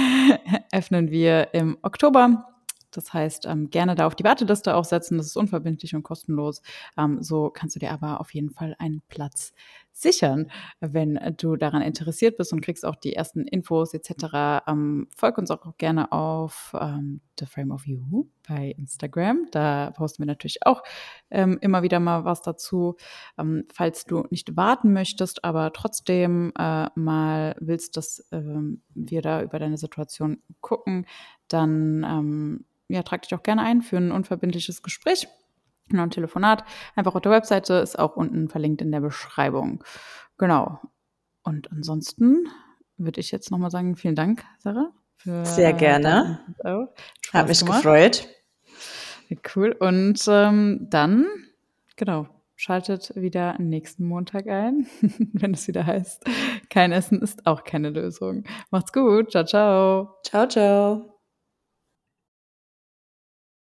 [0.72, 2.55] öffnen wir im Oktober
[2.96, 5.18] das heißt, ähm, gerne da auf die Warteliste auch setzen.
[5.18, 6.62] Das ist unverbindlich und kostenlos.
[6.96, 9.52] Ähm, so kannst du dir aber auf jeden Fall einen Platz
[9.96, 14.62] sichern, wenn du daran interessiert bist und kriegst auch die ersten Infos etc.
[14.68, 19.48] Ähm, folg uns auch gerne auf ähm, The Frame of You bei Instagram.
[19.52, 20.82] Da posten wir natürlich auch
[21.30, 22.96] ähm, immer wieder mal was dazu.
[23.38, 29.42] Ähm, falls du nicht warten möchtest, aber trotzdem äh, mal willst, dass ähm, wir da
[29.42, 31.06] über deine Situation gucken,
[31.48, 35.28] dann ähm, ja, trag dich auch gerne ein für ein unverbindliches Gespräch.
[35.88, 36.64] Genau, ein Telefonat.
[36.94, 39.84] Einfach auf der Webseite ist auch unten verlinkt in der Beschreibung.
[40.36, 40.80] Genau.
[41.42, 42.48] Und ansonsten
[42.96, 44.90] würde ich jetzt nochmal sagen, vielen Dank, Sarah.
[45.44, 46.40] Sehr gerne.
[47.32, 47.82] Hat mich gemacht.
[47.82, 48.28] gefreut.
[49.54, 49.72] Cool.
[49.72, 51.26] Und ähm, dann,
[51.96, 54.86] genau, schaltet wieder nächsten Montag ein,
[55.32, 56.24] wenn es wieder heißt,
[56.70, 58.44] kein Essen ist auch keine Lösung.
[58.70, 59.30] Macht's gut.
[59.30, 60.16] Ciao, ciao.
[60.22, 61.15] Ciao, ciao.